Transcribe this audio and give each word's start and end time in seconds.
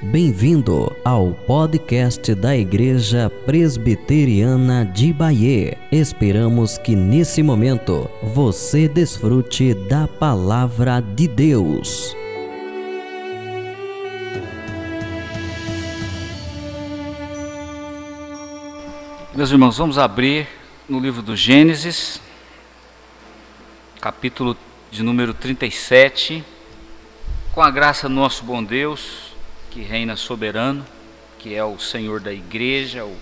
Bem-vindo 0.00 0.96
ao 1.04 1.32
podcast 1.32 2.32
da 2.32 2.56
Igreja 2.56 3.28
Presbiteriana 3.44 4.86
de 4.86 5.12
Bahia. 5.12 5.76
Esperamos 5.90 6.78
que 6.78 6.94
nesse 6.94 7.42
momento 7.42 8.08
você 8.22 8.86
desfrute 8.86 9.74
da 9.74 10.06
palavra 10.06 11.00
de 11.00 11.26
Deus. 11.26 12.16
Meus 19.34 19.50
irmãos, 19.50 19.76
vamos 19.78 19.98
abrir 19.98 20.46
no 20.88 21.00
livro 21.00 21.22
do 21.22 21.34
Gênesis, 21.34 22.20
capítulo 24.00 24.56
de 24.92 25.02
número 25.02 25.34
37. 25.34 26.44
Com 27.52 27.60
a 27.60 27.70
graça 27.70 28.08
do 28.08 28.14
nosso 28.14 28.44
bom 28.44 28.62
Deus, 28.62 29.27
que 29.70 29.80
reina 29.82 30.16
soberano, 30.16 30.84
que 31.38 31.54
é 31.54 31.64
o 31.64 31.78
Senhor 31.78 32.20
da 32.20 32.32
igreja, 32.32 33.04
o, 33.04 33.16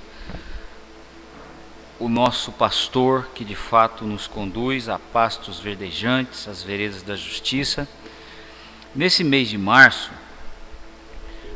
o 1.99 2.09
nosso 2.09 2.53
pastor 2.53 3.29
que 3.35 3.45
de 3.45 3.55
fato 3.55 4.05
nos 4.05 4.27
conduz 4.27 4.89
a 4.89 4.99
pastos 4.99 5.59
verdejantes, 5.61 6.49
às 6.49 6.63
veredas 6.63 7.03
da 7.03 7.17
justiça. 7.17 7.89
Nesse 8.95 9.23
mês 9.23 9.49
de 9.49 9.59
março, 9.59 10.11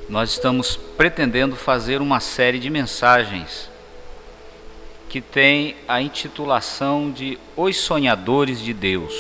nós 0.09 0.31
estamos 0.31 0.77
pretendendo 0.77 1.55
fazer 1.55 2.01
uma 2.01 2.21
série 2.21 2.59
de 2.59 2.69
mensagens 2.69 3.71
que 5.09 5.21
tem 5.21 5.77
a 5.89 6.01
intitulação 6.01 7.11
de 7.11 7.39
Os 7.57 7.77
Sonhadores 7.77 8.61
de 8.61 8.73
Deus. 8.73 9.13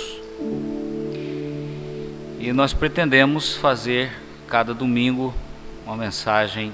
E 2.38 2.52
nós 2.52 2.72
pretendemos 2.72 3.56
fazer 3.56 4.12
cada 4.46 4.72
domingo 4.72 5.34
uma 5.90 5.96
mensagem 5.96 6.72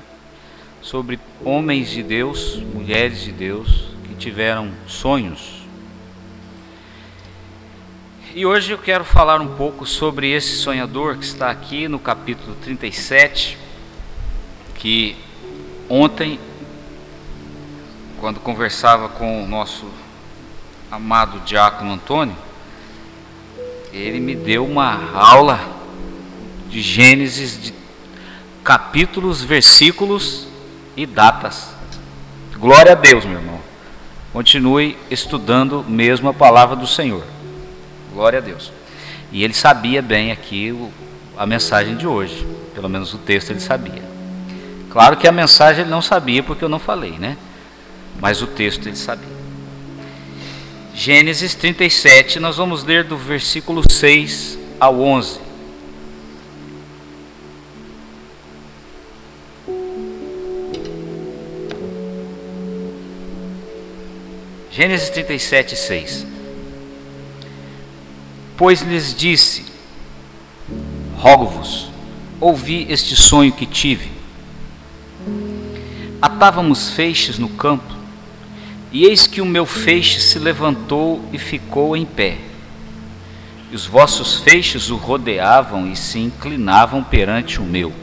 sobre 0.83 1.19
homens 1.43 1.89
de 1.89 2.03
Deus, 2.03 2.57
mulheres 2.75 3.23
de 3.23 3.33
Deus 3.33 3.89
que 4.07 4.15
tiveram 4.15 4.71
sonhos. 4.87 5.63
E 8.35 8.45
hoje 8.45 8.73
eu 8.73 8.79
quero 8.79 9.07
falar 9.07 9.41
um 9.41 9.57
pouco 9.57 9.87
sobre 9.87 10.31
esse 10.31 10.57
sonhador 10.57 11.17
que 11.17 11.25
está 11.25 11.51
aqui 11.51 11.89
no 11.89 11.99
capítulo 11.99 12.55
37, 12.57 13.57
que 14.75 15.17
ontem, 15.89 16.39
quando 18.21 18.39
conversava 18.39 19.09
com 19.09 19.43
o 19.43 19.49
nosso 19.49 19.87
amado 20.91 21.41
diácono 21.41 21.95
Antônio, 21.95 22.37
ele 23.95 24.21
me 24.21 24.35
deu 24.35 24.67
uma 24.67 25.11
aula 25.15 25.59
de 26.69 26.83
Gênesis 26.83 27.59
de 27.59 27.76
capítulos, 28.67 29.45
versículos 29.45 30.49
e 30.97 31.07
datas. 31.07 31.69
Glória 32.57 32.93
a 32.93 32.95
Deus, 32.97 33.25
meu 33.25 33.39
irmão. 33.39 33.61
Continue 34.33 34.99
estudando 35.09 35.85
mesmo 35.87 36.29
a 36.29 36.35
palavra 36.35 36.75
do 36.75 36.87
Senhor. 36.87 37.23
Glória 38.13 38.41
a 38.41 38.43
Deus. 38.43 38.73
E 39.31 39.45
ele 39.45 39.55
sabia 39.55 40.03
bem 40.03 40.33
aqui 40.33 40.77
a 41.39 41.47
mensagem 41.47 41.97
de 41.97 42.09
hoje. 42.09 42.45
Pelo 42.75 42.89
menos 42.89 43.15
o 43.15 43.19
texto 43.19 43.51
ele 43.51 43.61
sabia. 43.61 44.03
Claro 44.91 45.17
que 45.17 45.29
a 45.29 45.33
mensagem 45.33 45.83
ele 45.83 45.91
não 45.91 46.03
sabia 46.03 46.43
porque 46.43 46.65
eu 46.65 46.69
não 46.69 46.81
falei, 46.81 47.13
né? 47.21 47.37
Mas 48.21 48.43
o 48.43 48.49
texto 48.49 48.89
ele 48.89 48.97
sabia. 48.97 49.37
Gênesis 50.93 51.55
37, 51.55 52.41
nós 52.41 52.57
vamos 52.57 52.83
ler 52.83 53.05
do 53.05 53.17
versículo 53.17 53.89
6 53.89 54.59
ao 54.81 55.01
11. 55.01 55.46
Gênesis 64.77 65.09
37, 65.09 65.75
6. 65.75 66.27
Pois 68.59 68.83
lhes 68.83 69.15
disse: 69.15 69.65
Rogo-vos, 71.17 71.89
ouvi 72.39 72.87
este 72.91 73.17
sonho 73.17 73.53
que 73.53 73.65
tive. 73.65 74.11
Atávamos 76.21 76.91
feixes 76.91 77.39
no 77.39 77.49
campo, 77.49 77.91
e 78.93 79.07
eis 79.07 79.27
que 79.27 79.41
o 79.41 79.47
meu 79.47 79.65
feixe 79.65 80.21
se 80.21 80.39
levantou 80.39 81.25
e 81.33 81.39
ficou 81.39 81.97
em 81.97 82.05
pé. 82.05 82.37
E 83.73 83.75
os 83.75 83.87
vossos 83.87 84.41
feixes 84.41 84.91
o 84.91 84.97
rodeavam 84.97 85.91
e 85.91 85.97
se 85.97 86.19
inclinavam 86.19 87.03
perante 87.03 87.61
o 87.61 87.65
meu. 87.65 87.95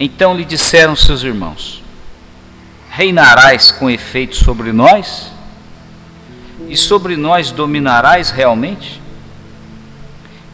Então 0.00 0.34
lhe 0.34 0.46
disseram 0.46 0.96
seus 0.96 1.22
irmãos: 1.22 1.84
reinarás 2.96 3.70
com 3.70 3.90
efeito 3.90 4.34
sobre 4.36 4.72
nós? 4.72 5.30
E 6.66 6.74
sobre 6.78 7.14
nós 7.14 7.50
dominarás 7.50 8.30
realmente? 8.30 9.02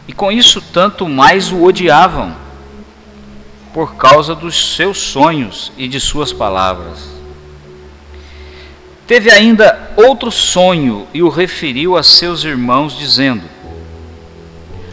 E 0.09 0.11
com 0.11 0.29
isso, 0.29 0.61
tanto 0.61 1.07
mais 1.07 1.53
o 1.53 1.63
odiavam, 1.63 2.35
por 3.73 3.95
causa 3.95 4.35
dos 4.35 4.75
seus 4.75 4.97
sonhos 4.97 5.71
e 5.77 5.87
de 5.87 6.01
suas 6.01 6.33
palavras. 6.33 7.13
Teve 9.07 9.31
ainda 9.31 9.93
outro 9.95 10.29
sonho 10.29 11.07
e 11.13 11.23
o 11.23 11.29
referiu 11.29 11.95
a 11.95 12.03
seus 12.03 12.43
irmãos, 12.43 12.97
dizendo: 12.97 13.43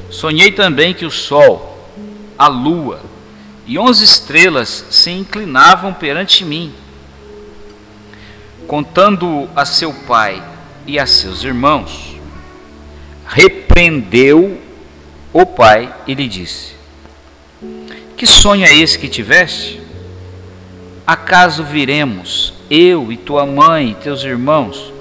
Sonhei 0.09 0.53
também 0.53 0.94
que 0.94 1.05
o 1.05 1.11
sol, 1.11 1.84
a 2.38 2.47
lua 2.47 3.00
e 3.67 3.77
onze 3.77 4.05
estrelas 4.05 4.87
se 4.88 5.11
inclinavam 5.11 5.93
perante 5.93 6.44
mim 6.44 6.72
contando 8.70 9.50
a 9.56 9.64
seu 9.64 9.92
pai 9.92 10.41
e 10.86 10.97
a 10.97 11.04
seus 11.04 11.42
irmãos, 11.42 12.14
repreendeu 13.26 14.60
o 15.32 15.44
pai 15.44 15.92
e 16.06 16.14
lhe 16.14 16.28
disse: 16.28 16.76
Que 18.16 18.28
sonho 18.28 18.64
é 18.64 18.72
esse 18.72 18.97
que 18.97 19.08
tiveste? 19.08 19.82
Acaso 21.04 21.64
viremos, 21.64 22.53
eu 22.70 23.10
e 23.10 23.16
tua 23.16 23.44
mãe 23.44 23.91
e 23.91 23.94
teus 23.97 24.22
irmãos, 24.22 24.92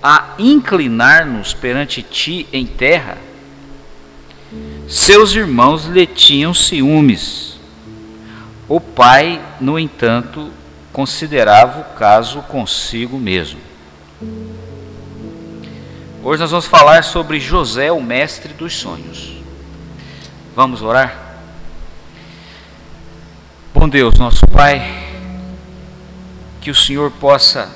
a 0.00 0.36
inclinar-nos 0.38 1.52
perante 1.52 2.00
ti 2.00 2.46
em 2.52 2.64
terra? 2.64 3.18
Seus 4.86 5.34
irmãos 5.34 5.86
lhe 5.86 6.06
tinham 6.06 6.54
ciúmes. 6.54 7.58
O 8.68 8.78
pai, 8.78 9.42
no 9.60 9.80
entanto, 9.80 10.61
considerava 10.92 11.80
o 11.80 11.84
caso 11.96 12.42
consigo 12.42 13.18
mesmo. 13.18 13.60
Hoje 16.22 16.40
nós 16.40 16.50
vamos 16.50 16.66
falar 16.66 17.02
sobre 17.02 17.40
José, 17.40 17.90
o 17.90 18.00
mestre 18.00 18.52
dos 18.52 18.76
sonhos. 18.76 19.32
Vamos 20.54 20.82
orar? 20.82 21.16
Bom 23.74 23.88
Deus, 23.88 24.18
nosso 24.18 24.46
Pai, 24.46 25.08
que 26.60 26.70
o 26.70 26.74
Senhor 26.74 27.10
possa 27.10 27.74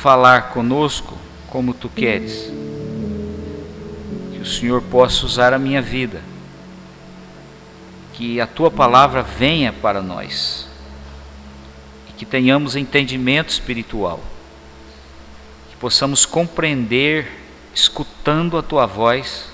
falar 0.00 0.50
conosco 0.50 1.16
como 1.48 1.74
tu 1.74 1.88
queres. 1.88 2.52
Que 4.32 4.40
o 4.40 4.46
Senhor 4.46 4.82
possa 4.82 5.24
usar 5.24 5.52
a 5.52 5.58
minha 5.58 5.80
vida. 5.80 6.20
Que 8.12 8.40
a 8.40 8.46
tua 8.46 8.70
palavra 8.70 9.22
venha 9.22 9.72
para 9.72 10.02
nós 10.02 10.70
que 12.22 12.26
tenhamos 12.26 12.76
entendimento 12.76 13.48
espiritual, 13.48 14.20
que 15.68 15.76
possamos 15.78 16.24
compreender, 16.24 17.26
escutando 17.74 18.56
a 18.56 18.62
tua 18.62 18.86
voz 18.86 19.48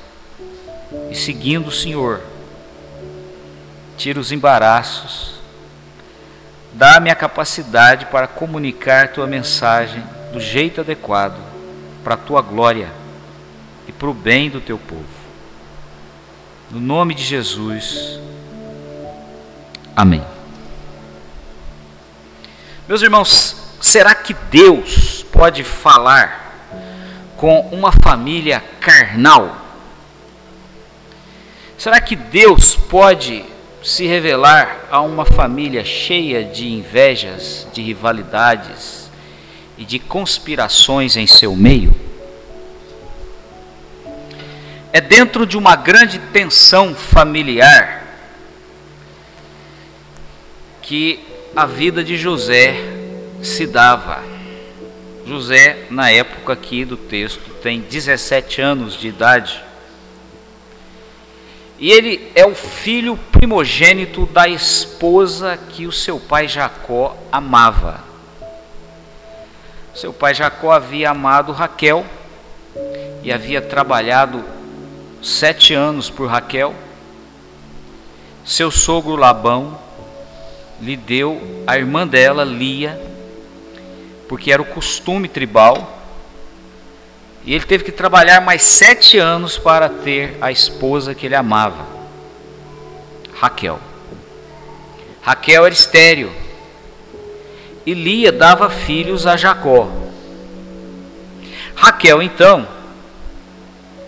e 1.11 1.15
seguindo 1.15 1.69
o 1.69 1.73
Senhor. 1.73 2.20
Tira 3.97 4.20
os 4.20 4.32
embaraços, 4.32 5.37
dá-me 6.75 7.09
a 7.09 7.15
capacidade 7.15 8.05
para 8.05 8.26
comunicar 8.26 9.14
tua 9.14 9.26
mensagem 9.26 10.05
do 10.31 10.38
jeito 10.38 10.82
adequado, 10.82 11.41
para 12.05 12.12
a 12.12 12.19
tua 12.19 12.43
glória 12.43 12.93
e 13.87 13.93
para 13.93 14.11
o 14.11 14.14
bem 14.14 14.50
do 14.50 14.61
teu 14.61 14.76
povo. 14.76 15.06
No 16.71 16.81
nome 16.81 17.14
de 17.14 17.25
Jesus. 17.25 18.21
Amém. 19.97 20.23
Meus 22.88 23.02
irmãos, 23.02 23.55
será 23.82 24.14
que 24.14 24.32
Deus 24.32 25.23
pode 25.31 25.62
falar 25.62 26.70
com 27.37 27.61
uma 27.70 27.93
família 27.93 28.64
carnal? 28.81 29.58
Será 31.76 32.00
que 32.00 32.17
Deus 32.17 32.76
pode 32.76 33.44
se 33.82 34.06
revelar 34.06 34.87
a 34.90 35.02
uma 35.02 35.26
família 35.26 35.85
cheia 35.85 36.43
de 36.43 36.67
invejas, 36.67 37.69
de 37.75 37.82
rivalidades 37.82 39.11
e 39.76 39.85
de 39.85 39.99
conspirações 39.99 41.14
em 41.14 41.26
seu 41.26 41.55
meio? 41.55 41.94
É 44.94 45.00
dentro 45.02 45.44
de 45.44 45.58
uma 45.58 45.76
grande 45.76 46.19
tensão 46.19 46.94
familiar 46.94 48.02
que 50.81 51.29
a 51.55 51.67
vida 51.67 52.05
de 52.05 52.17
José 52.17 52.77
se 53.43 53.67
dava. 53.67 54.23
José, 55.27 55.87
na 55.91 56.11
época 56.11 56.53
aqui 56.53 56.85
do 56.85 56.97
texto, 56.97 57.50
tem 57.62 57.81
17 57.81 58.61
anos 58.61 58.95
de 58.95 59.09
idade. 59.09 59.62
E 61.79 61.93
ele 61.93 62.31
é 62.35 62.47
o 62.47 62.55
filho 62.55 63.17
primogênito 63.31 64.27
da 64.27 64.49
esposa 64.49 65.56
que 65.56 65.87
o 65.87 65.93
seu 65.93 66.19
pai 66.19 66.49
Jacó 66.49 67.17
amava. 67.31 68.03
Seu 69.95 70.12
pai 70.12 70.35
Jacó 70.35 70.73
havia 70.73 71.11
amado 71.11 71.53
Raquel 71.53 72.05
e 73.23 73.33
havia 73.33 73.61
trabalhado 73.61 74.45
sete 75.23 75.75
anos 75.75 76.09
por 76.09 76.29
Raquel. 76.29 76.75
Seu 78.45 78.71
sogro 78.71 79.15
Labão 79.15 79.79
lhe 80.80 80.96
deu 80.96 81.64
a 81.66 81.76
irmã 81.76 82.06
dela, 82.06 82.44
Lia, 82.44 83.00
porque 84.28 84.52
era 84.52 84.62
o 84.62 84.66
costume 84.66 85.28
tribal. 85.28 85.96
E 87.44 87.54
ele 87.54 87.64
teve 87.64 87.84
que 87.84 87.92
trabalhar 87.92 88.40
mais 88.40 88.62
sete 88.62 89.19
anos 89.19 89.56
para 89.58 89.88
ter 89.88 90.36
a 90.40 90.52
esposa 90.52 91.14
que 91.14 91.26
ele 91.26 91.34
amava, 91.34 91.86
Raquel. 93.34 93.80
Raquel 95.22 95.64
era 95.64 95.75
estéreo. 95.75 96.32
E 97.86 97.94
Lia 97.94 98.30
dava 98.30 98.69
filhos 98.69 99.26
a 99.26 99.36
Jacó. 99.36 99.90
Raquel, 101.75 102.20
então, 102.20 102.69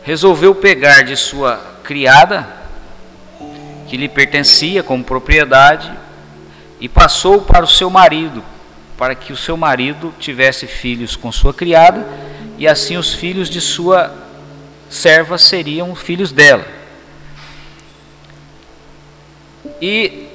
resolveu 0.02 0.54
pegar 0.54 1.02
de 1.02 1.16
sua 1.16 1.56
criada, 1.82 2.46
que 3.88 3.96
lhe 3.96 4.08
pertencia 4.08 4.82
como 4.82 5.04
propriedade, 5.04 5.90
e 6.80 6.88
passou 6.88 7.42
para 7.42 7.64
o 7.64 7.68
seu 7.68 7.90
marido, 7.90 8.42
para 8.96 9.14
que 9.14 9.32
o 9.32 9.36
seu 9.36 9.56
marido 9.56 10.14
tivesse 10.18 10.66
filhos 10.66 11.14
com 11.14 11.30
sua 11.30 11.52
criada, 11.52 12.06
e 12.58 12.66
assim 12.66 12.96
os 12.96 13.12
filhos 13.12 13.48
de 13.50 13.60
sua 13.60 14.12
serva 14.88 15.38
seriam 15.38 15.94
filhos 15.94 16.32
dela. 16.32 16.66
E 19.80 20.26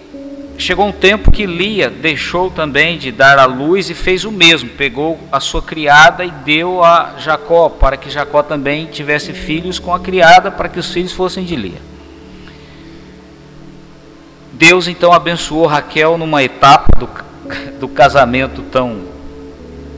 chegou 0.57 0.87
um 0.87 0.91
tempo 0.91 1.31
que 1.31 1.45
Lia 1.45 1.89
deixou 1.89 2.49
também 2.49 2.97
de 2.97 3.11
dar 3.11 3.37
à 3.37 3.45
luz 3.45 3.89
e 3.89 3.93
fez 3.93 4.23
o 4.23 4.31
mesmo, 4.31 4.69
pegou 4.69 5.19
a 5.31 5.39
sua 5.39 5.61
criada 5.61 6.23
e 6.23 6.31
deu 6.31 6.83
a 6.83 7.15
Jacó, 7.17 7.69
para 7.69 7.97
que 7.97 8.09
Jacó 8.09 8.41
também 8.41 8.85
tivesse 8.85 9.33
filhos 9.33 9.79
com 9.79 9.93
a 9.93 9.99
criada, 9.99 10.51
para 10.51 10.69
que 10.69 10.79
os 10.79 10.91
filhos 10.91 11.11
fossem 11.11 11.43
de 11.43 11.55
Lia. 11.55 11.94
Deus 14.57 14.87
então 14.87 15.11
abençoou 15.11 15.65
Raquel 15.65 16.17
numa 16.17 16.41
etapa 16.41 16.87
do, 16.97 17.09
do 17.77 17.89
casamento 17.89 18.61
tão 18.61 19.01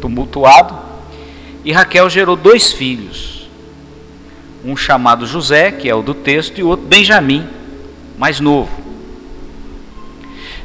tumultuado, 0.01 0.75
e 1.63 1.71
Raquel 1.71 2.09
gerou 2.09 2.35
dois 2.35 2.71
filhos, 2.71 3.47
um 4.65 4.75
chamado 4.75 5.27
José, 5.27 5.71
que 5.71 5.87
é 5.87 5.93
o 5.93 6.01
do 6.01 6.15
texto, 6.15 6.57
e 6.57 6.63
outro 6.63 6.87
Benjamim, 6.87 7.47
mais 8.17 8.39
novo. 8.39 8.71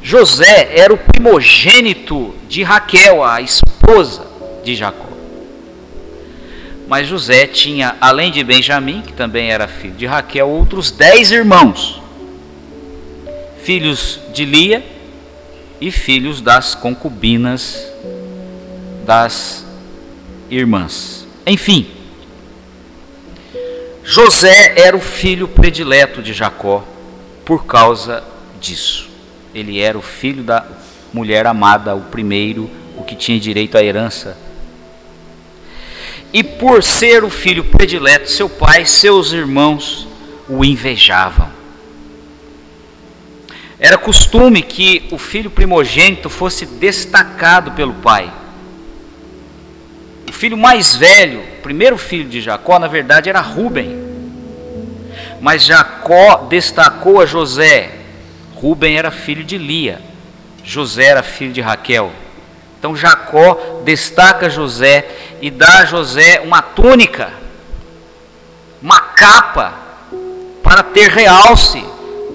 José 0.03 0.71
era 0.75 0.93
o 0.93 0.99
primogênito 0.99 2.35
de 2.49 2.63
Raquel, 2.63 3.23
a 3.23 3.43
esposa 3.43 4.27
de 4.65 4.75
Jacó. 4.75 5.09
Mas 6.89 7.07
José 7.07 7.47
tinha, 7.47 7.95
além 8.01 8.33
de 8.33 8.43
Benjamim, 8.43 9.03
que 9.03 9.13
também 9.13 9.51
era 9.51 9.69
filho 9.69 9.95
de 9.95 10.07
Raquel, 10.07 10.49
outros 10.49 10.91
dez 10.91 11.31
irmãos 11.31 12.02
filhos 13.63 14.21
de 14.33 14.45
Lia 14.45 14.85
e 15.81 15.91
filhos 15.91 16.41
das 16.41 16.75
concubinas 16.75 17.87
das 19.05 19.65
irmãs. 20.51 21.27
Enfim, 21.47 21.87
José 24.05 24.75
era 24.77 24.97
o 24.97 25.01
filho 25.01 25.47
predileto 25.47 26.23
de 26.23 26.33
Jacó 26.33 26.85
por 27.45 27.65
causa 27.65 28.23
disso. 28.61 29.09
Ele 29.55 29.81
era 29.81 29.99
o 29.99 30.03
filho 30.03 30.43
da 30.43 30.67
mulher 31.13 31.47
amada, 31.47 31.95
o 31.95 32.03
primeiro, 32.03 32.71
o 32.97 33.05
que 33.05 33.15
tinha 33.15 33.39
direito 33.39 33.77
à 33.77 33.83
herança. 33.83 34.37
E 36.33 36.43
por 36.43 36.83
ser 36.83 37.23
o 37.23 37.31
filho 37.31 37.65
predileto, 37.65 38.31
seu 38.31 38.49
pai, 38.49 38.87
seus 38.87 39.33
irmãos 39.33 40.09
o 40.49 40.65
invejavam. 40.65 41.62
Era 43.83 43.99
costume 43.99 44.63
que 44.63 45.09
o 45.11 45.19
filho 45.19 45.51
primogênito 45.51 46.31
fosse 46.31 46.65
destacado 46.65 47.73
pelo 47.73 47.95
pai. 47.95 48.33
O 50.29 50.33
filho 50.33 50.57
mais 50.57 50.95
velho, 50.95 51.41
o 51.41 51.63
primeiro 51.63 51.99
filho 51.99 52.29
de 52.29 52.41
Jacó, 52.41 52.79
na 52.79 52.87
verdade 52.87 53.29
era 53.29 53.41
Ruben. 53.41 54.01
Mas 55.41 55.65
Jacó 55.65 56.47
destacou 56.49 57.21
a 57.21 57.27
José. 57.27 57.91
Ruben 58.55 58.97
era 58.97 59.11
filho 59.11 59.43
de 59.43 59.59
Lia. 59.59 60.01
José 60.63 61.07
era 61.07 61.25
filho 61.25 61.53
de 61.53 61.61
Raquel. 61.61 62.13
Então 62.79 62.95
Jacó 62.95 63.81
destaca 63.85 64.49
José 64.49 65.09
e 65.41 65.51
dá 65.51 65.81
a 65.81 65.85
José 65.87 66.41
uma 66.45 66.63
túnica, 66.63 67.33
uma 68.81 69.01
capa 69.01 69.75
para 70.63 70.85
ter 70.85 71.11
realce 71.11 71.92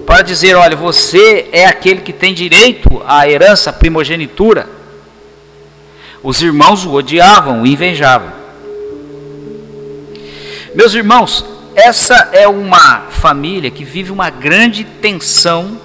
para 0.08 0.22
dizer: 0.22 0.56
olha, 0.56 0.74
você 0.74 1.50
é 1.52 1.66
aquele 1.66 2.00
que 2.00 2.14
tem 2.14 2.32
direito 2.32 3.02
à 3.06 3.28
herança, 3.28 3.68
à 3.68 3.72
primogenitura. 3.74 4.66
Os 6.22 6.40
irmãos 6.40 6.86
o 6.86 6.94
odiavam, 6.94 7.60
o 7.60 7.66
invejavam. 7.66 8.32
Meus 10.74 10.94
irmãos, 10.94 11.44
essa 11.74 12.30
é 12.32 12.48
uma 12.48 13.02
família 13.10 13.70
que 13.70 13.84
vive 13.84 14.10
uma 14.10 14.30
grande 14.30 14.82
tensão 14.82 15.78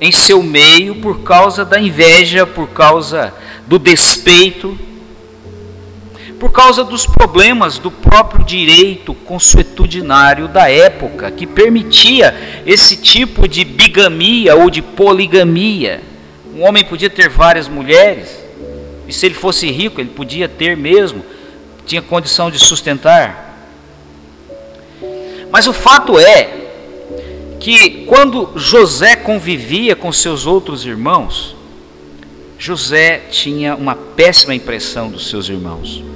em 0.00 0.10
seu 0.10 0.42
meio 0.42 0.94
por 0.94 1.20
causa 1.20 1.62
da 1.62 1.78
inveja, 1.78 2.46
por 2.46 2.68
causa 2.70 3.34
do 3.66 3.78
despeito 3.78 4.78
por 6.44 6.52
causa 6.52 6.84
dos 6.84 7.06
problemas 7.06 7.78
do 7.78 7.90
próprio 7.90 8.44
direito 8.44 9.14
consuetudinário 9.14 10.46
da 10.46 10.70
época, 10.70 11.30
que 11.30 11.46
permitia 11.46 12.62
esse 12.66 12.98
tipo 12.98 13.48
de 13.48 13.64
bigamia 13.64 14.54
ou 14.54 14.68
de 14.68 14.82
poligamia. 14.82 16.02
Um 16.54 16.62
homem 16.62 16.84
podia 16.84 17.08
ter 17.08 17.30
várias 17.30 17.66
mulheres, 17.66 18.44
e 19.08 19.12
se 19.14 19.24
ele 19.24 19.34
fosse 19.34 19.70
rico, 19.70 20.02
ele 20.02 20.10
podia 20.10 20.46
ter 20.46 20.76
mesmo, 20.76 21.24
tinha 21.86 22.02
condição 22.02 22.50
de 22.50 22.58
sustentar. 22.58 23.56
Mas 25.50 25.66
o 25.66 25.72
fato 25.72 26.18
é 26.18 26.50
que 27.58 28.04
quando 28.04 28.52
José 28.54 29.16
convivia 29.16 29.96
com 29.96 30.12
seus 30.12 30.44
outros 30.44 30.84
irmãos, 30.84 31.56
José 32.58 33.22
tinha 33.30 33.74
uma 33.74 33.94
péssima 33.94 34.54
impressão 34.54 35.08
dos 35.08 35.30
seus 35.30 35.48
irmãos. 35.48 36.13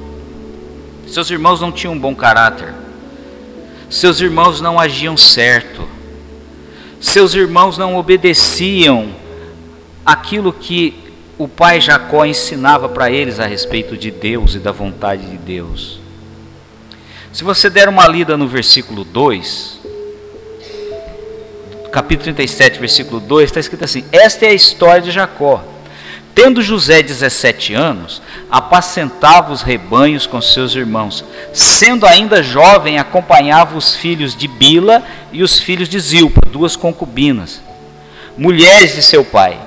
Seus 1.09 1.31
irmãos 1.31 1.61
não 1.61 1.73
tinham 1.73 1.95
um 1.95 1.99
bom 1.99 2.15
caráter. 2.15 2.73
Seus 3.89 4.21
irmãos 4.21 4.61
não 4.61 4.79
agiam 4.79 5.17
certo. 5.17 5.89
Seus 7.01 7.35
irmãos 7.35 7.79
não 7.79 7.97
obedeciam 7.97 9.15
aquilo 10.05 10.53
que 10.53 11.09
o 11.39 11.47
pai 11.47 11.81
Jacó 11.81 12.25
ensinava 12.25 12.89
para 12.89 13.11
eles 13.11 13.41
a 13.41 13.47
respeito 13.47 13.97
de 13.97 14.11
Deus 14.11 14.55
e 14.55 14.59
da 14.59 14.73
vontade 14.73 15.25
de 15.25 15.39
Deus. 15.39 16.01
Se 17.33 17.45
você 17.45 17.71
der 17.71 17.89
uma 17.89 18.07
lida 18.07 18.37
no 18.37 18.49
versículo 18.49 19.05
2, 19.05 19.79
capítulo 21.93 22.25
37, 22.25 22.79
versículo 22.79 23.21
2, 23.21 23.45
está 23.45 23.61
escrito 23.61 23.85
assim: 23.85 24.05
Esta 24.11 24.47
é 24.47 24.49
a 24.49 24.55
história 24.55 25.01
de 25.01 25.11
Jacó. 25.11 25.65
Tendo 26.39 26.63
José 26.63 27.03
17 27.03 27.75
anos, 27.75 28.23
apacentava 28.49 29.53
os 29.53 29.61
rebanhos 29.61 30.25
com 30.25 30.41
seus 30.41 30.73
irmãos. 30.73 31.25
Sendo 31.53 32.07
ainda 32.07 32.45
jovem, 32.45 32.97
acompanhava 32.97 33.77
os 33.77 33.97
filhos 33.97 34.37
de 34.37 34.47
Bila 34.47 35.03
e 35.33 35.43
os 35.43 35.59
filhos 35.59 35.89
de 35.89 35.99
Zilpa, 35.99 36.41
duas 36.49 36.77
concubinas, 36.77 37.61
mulheres 38.37 38.95
de 38.95 39.03
seu 39.03 39.25
pai, 39.25 39.59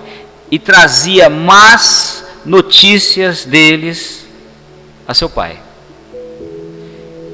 e 0.49 0.57
trazia 0.57 1.29
más 1.29 2.23
notícias 2.45 3.43
deles 3.43 4.25
a 5.05 5.13
seu 5.13 5.29
pai. 5.29 5.59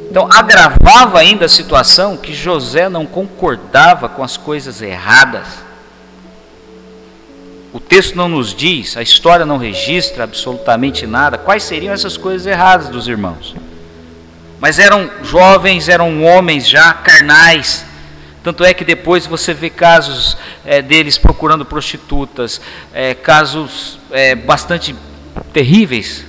Então 0.10 0.28
agravava 0.32 1.20
ainda 1.20 1.46
a 1.46 1.50
situação 1.50 2.18
que 2.18 2.34
José 2.34 2.90
não 2.90 3.06
concordava 3.06 4.10
com 4.10 4.24
as 4.24 4.36
coisas 4.36 4.82
erradas 4.82 5.67
o 7.74 7.80
texto 7.80 8.16
não 8.16 8.30
nos 8.30 8.54
diz, 8.54 8.96
a 8.98 9.02
história 9.02 9.46
não 9.46 9.58
registra 9.58 10.24
absolutamente 10.24 11.06
nada, 11.06 11.38
quais 11.38 11.64
seriam 11.64 11.94
essas 11.94 12.18
coisas 12.18 12.48
erradas 12.48 12.90
dos 12.90 13.08
irmãos. 13.08 13.56
Mas 14.60 14.80
eram 14.80 15.10
jovens, 15.24 15.88
eram 15.88 16.24
homens 16.24 16.68
já 16.68 16.94
carnais, 16.94 17.86
Tanto 18.48 18.64
é 18.64 18.74
que 18.74 18.86
depois 18.86 19.26
você 19.26 19.54
vê 19.54 19.70
casos 19.70 20.38
é, 20.66 20.82
deles 20.82 21.18
procurando 21.18 21.66
prostitutas, 21.66 22.62
é, 22.94 23.14
casos 23.14 24.00
é, 24.10 24.36
bastante 24.36 24.96
terríveis 25.52 26.24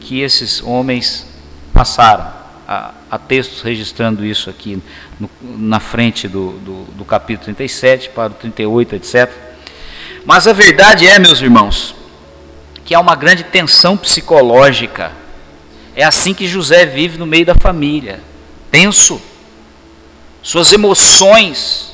que 0.00 0.20
esses 0.22 0.60
homens 0.60 1.24
passaram. 1.72 2.26
Há, 2.66 2.90
há 3.08 3.16
textos 3.16 3.62
registrando 3.62 4.24
isso 4.24 4.50
aqui 4.50 4.82
no, 5.20 5.30
na 5.40 5.78
frente 5.78 6.26
do, 6.26 6.50
do, 6.58 6.84
do 6.96 7.04
capítulo 7.04 7.44
37 7.44 8.08
para 8.10 8.32
o 8.32 8.34
38, 8.34 8.96
etc. 8.96 9.30
Mas 10.24 10.46
a 10.46 10.52
verdade 10.52 11.06
é, 11.06 11.18
meus 11.18 11.40
irmãos, 11.40 11.94
que 12.84 12.94
há 12.94 13.00
uma 13.00 13.16
grande 13.16 13.44
tensão 13.44 13.96
psicológica. 13.96 15.12
É 15.94 16.04
assim 16.04 16.32
que 16.32 16.46
José 16.46 16.86
vive 16.86 17.18
no 17.18 17.26
meio 17.26 17.44
da 17.44 17.54
família, 17.54 18.20
tenso. 18.70 19.20
Suas 20.42 20.72
emoções. 20.72 21.92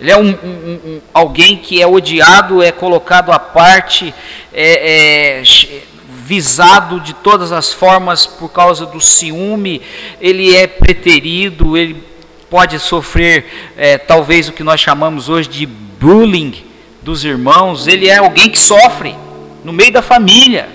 Ele 0.00 0.10
é 0.10 0.16
um, 0.16 0.30
um, 0.30 0.80
um, 0.84 1.00
alguém 1.12 1.58
que 1.58 1.80
é 1.80 1.86
odiado, 1.86 2.62
é 2.62 2.72
colocado 2.72 3.30
à 3.32 3.38
parte, 3.38 4.14
é, 4.52 5.40
é 5.40 5.82
visado 6.24 7.00
de 7.00 7.12
todas 7.12 7.52
as 7.52 7.72
formas 7.72 8.24
por 8.24 8.48
causa 8.48 8.86
do 8.86 9.00
ciúme, 9.00 9.82
ele 10.20 10.56
é 10.56 10.66
preterido, 10.66 11.76
ele 11.76 12.02
pode 12.48 12.78
sofrer 12.78 13.72
é, 13.76 13.98
talvez 13.98 14.48
o 14.48 14.52
que 14.52 14.62
nós 14.62 14.80
chamamos 14.80 15.28
hoje 15.28 15.48
de 15.48 15.66
bullying 15.66 16.69
dos 17.02 17.24
irmãos, 17.24 17.86
ele 17.86 18.08
é 18.08 18.18
alguém 18.18 18.50
que 18.50 18.58
sofre 18.58 19.16
no 19.64 19.72
meio 19.72 19.92
da 19.92 20.02
família, 20.02 20.68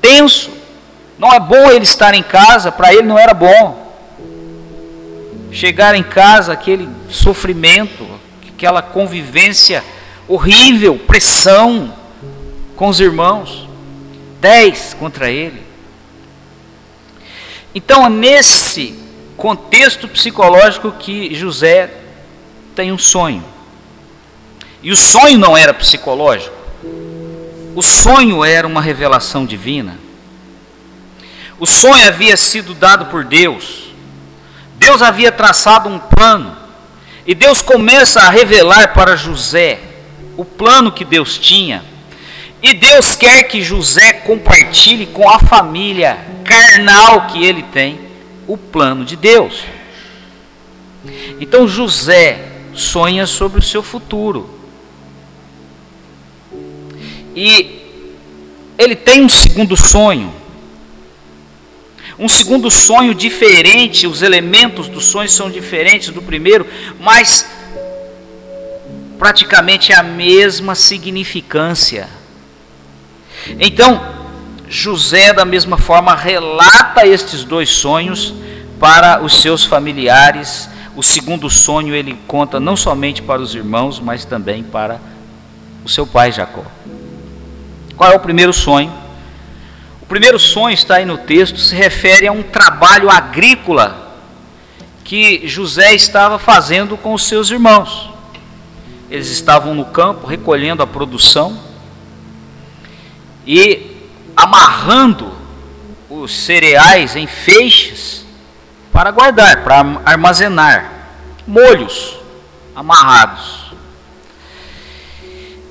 tenso. 0.00 0.50
Não 1.18 1.32
é 1.32 1.40
bom 1.40 1.70
ele 1.70 1.84
estar 1.84 2.14
em 2.14 2.22
casa, 2.22 2.72
para 2.72 2.92
ele 2.92 3.06
não 3.06 3.18
era 3.18 3.32
bom. 3.32 3.82
Chegar 5.50 5.94
em 5.94 6.02
casa, 6.02 6.52
aquele 6.52 6.88
sofrimento, 7.08 8.06
aquela 8.48 8.82
convivência 8.82 9.84
horrível, 10.26 10.98
pressão 10.98 11.94
com 12.74 12.88
os 12.88 12.98
irmãos, 13.00 13.68
dez 14.40 14.94
contra 14.98 15.30
ele. 15.30 15.62
Então, 17.74 18.06
é 18.06 18.08
nesse 18.08 18.98
contexto 19.36 20.08
psicológico 20.08 20.92
que 20.92 21.34
José 21.34 21.90
tem 22.74 22.92
um 22.92 22.98
sonho. 22.98 23.53
E 24.84 24.92
o 24.92 24.96
sonho 24.96 25.38
não 25.38 25.56
era 25.56 25.72
psicológico. 25.72 26.54
O 27.74 27.82
sonho 27.82 28.44
era 28.44 28.66
uma 28.66 28.82
revelação 28.82 29.46
divina. 29.46 29.98
O 31.58 31.66
sonho 31.66 32.06
havia 32.06 32.36
sido 32.36 32.74
dado 32.74 33.06
por 33.06 33.24
Deus. 33.24 33.84
Deus 34.76 35.00
havia 35.00 35.32
traçado 35.32 35.88
um 35.88 35.98
plano. 35.98 36.54
E 37.26 37.34
Deus 37.34 37.62
começa 37.62 38.20
a 38.20 38.28
revelar 38.28 38.92
para 38.92 39.16
José 39.16 39.80
o 40.36 40.44
plano 40.44 40.92
que 40.92 41.04
Deus 41.04 41.38
tinha. 41.38 41.82
E 42.62 42.74
Deus 42.74 43.16
quer 43.16 43.44
que 43.44 43.62
José 43.62 44.12
compartilhe 44.12 45.06
com 45.06 45.26
a 45.26 45.38
família 45.38 46.18
carnal 46.44 47.28
que 47.28 47.42
ele 47.42 47.62
tem 47.62 47.98
o 48.46 48.58
plano 48.58 49.02
de 49.02 49.16
Deus. 49.16 49.64
Então 51.40 51.66
José 51.66 52.48
sonha 52.74 53.26
sobre 53.26 53.60
o 53.60 53.62
seu 53.62 53.82
futuro. 53.82 54.53
E 57.34 57.82
ele 58.78 58.96
tem 58.96 59.24
um 59.24 59.28
segundo 59.28 59.76
sonho. 59.76 60.32
Um 62.18 62.28
segundo 62.28 62.70
sonho 62.70 63.14
diferente, 63.14 64.06
os 64.06 64.22
elementos 64.22 64.88
do 64.88 65.00
sonho 65.00 65.28
são 65.28 65.50
diferentes 65.50 66.10
do 66.10 66.22
primeiro, 66.22 66.66
mas 67.00 67.44
praticamente 69.18 69.92
a 69.92 70.02
mesma 70.02 70.74
significância. 70.74 72.08
Então, 73.58 74.14
José, 74.68 75.32
da 75.32 75.44
mesma 75.44 75.76
forma, 75.76 76.14
relata 76.14 77.06
estes 77.06 77.44
dois 77.44 77.68
sonhos 77.68 78.34
para 78.78 79.22
os 79.22 79.34
seus 79.34 79.64
familiares. 79.64 80.68
O 80.96 81.02
segundo 81.02 81.50
sonho 81.50 81.94
ele 81.94 82.16
conta 82.26 82.60
não 82.60 82.76
somente 82.76 83.22
para 83.22 83.42
os 83.42 83.54
irmãos, 83.54 83.98
mas 83.98 84.24
também 84.24 84.62
para 84.62 85.00
o 85.84 85.88
seu 85.88 86.06
pai 86.06 86.30
Jacó. 86.30 86.64
Qual 87.96 88.10
é 88.10 88.14
o 88.14 88.20
primeiro 88.20 88.52
sonho? 88.52 88.92
O 90.02 90.06
primeiro 90.06 90.38
sonho 90.38 90.74
está 90.74 90.96
aí 90.96 91.06
no 91.06 91.18
texto, 91.18 91.58
se 91.58 91.74
refere 91.74 92.26
a 92.26 92.32
um 92.32 92.42
trabalho 92.42 93.10
agrícola 93.10 94.14
que 95.04 95.46
José 95.46 95.94
estava 95.94 96.38
fazendo 96.38 96.96
com 96.96 97.14
os 97.14 97.24
seus 97.24 97.50
irmãos. 97.50 98.10
Eles 99.10 99.30
estavam 99.30 99.74
no 99.74 99.84
campo 99.86 100.26
recolhendo 100.26 100.82
a 100.82 100.86
produção 100.86 101.58
e 103.46 103.96
amarrando 104.36 105.32
os 106.08 106.34
cereais 106.34 107.14
em 107.16 107.26
feixes 107.26 108.24
para 108.92 109.10
guardar, 109.10 109.62
para 109.62 109.84
armazenar, 110.04 110.92
molhos 111.46 112.16
amarrados. 112.74 113.63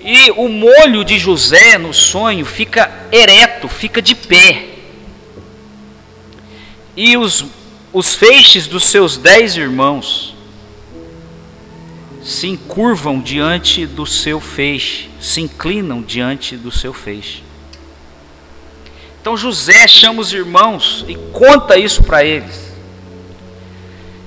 E 0.03 0.31
o 0.31 0.49
molho 0.49 1.05
de 1.05 1.17
José 1.17 1.77
no 1.77 1.93
sonho 1.93 2.45
fica 2.45 2.91
ereto, 3.11 3.69
fica 3.69 4.01
de 4.01 4.13
pé. 4.13 4.67
E 6.95 7.15
os, 7.15 7.45
os 7.93 8.13
feixes 8.13 8.67
dos 8.67 8.83
seus 8.85 9.17
dez 9.17 9.55
irmãos 9.55 10.35
se 12.21 12.47
encurvam 12.47 13.19
diante 13.19 13.85
do 13.85 14.05
seu 14.05 14.39
feixe, 14.41 15.09
se 15.19 15.41
inclinam 15.41 16.01
diante 16.01 16.57
do 16.57 16.71
seu 16.71 16.93
feixe. 16.93 17.41
Então 19.21 19.37
José 19.37 19.87
chama 19.87 20.19
os 20.19 20.33
irmãos 20.33 21.05
e 21.07 21.15
conta 21.31 21.77
isso 21.77 22.03
para 22.03 22.25
eles. 22.25 22.73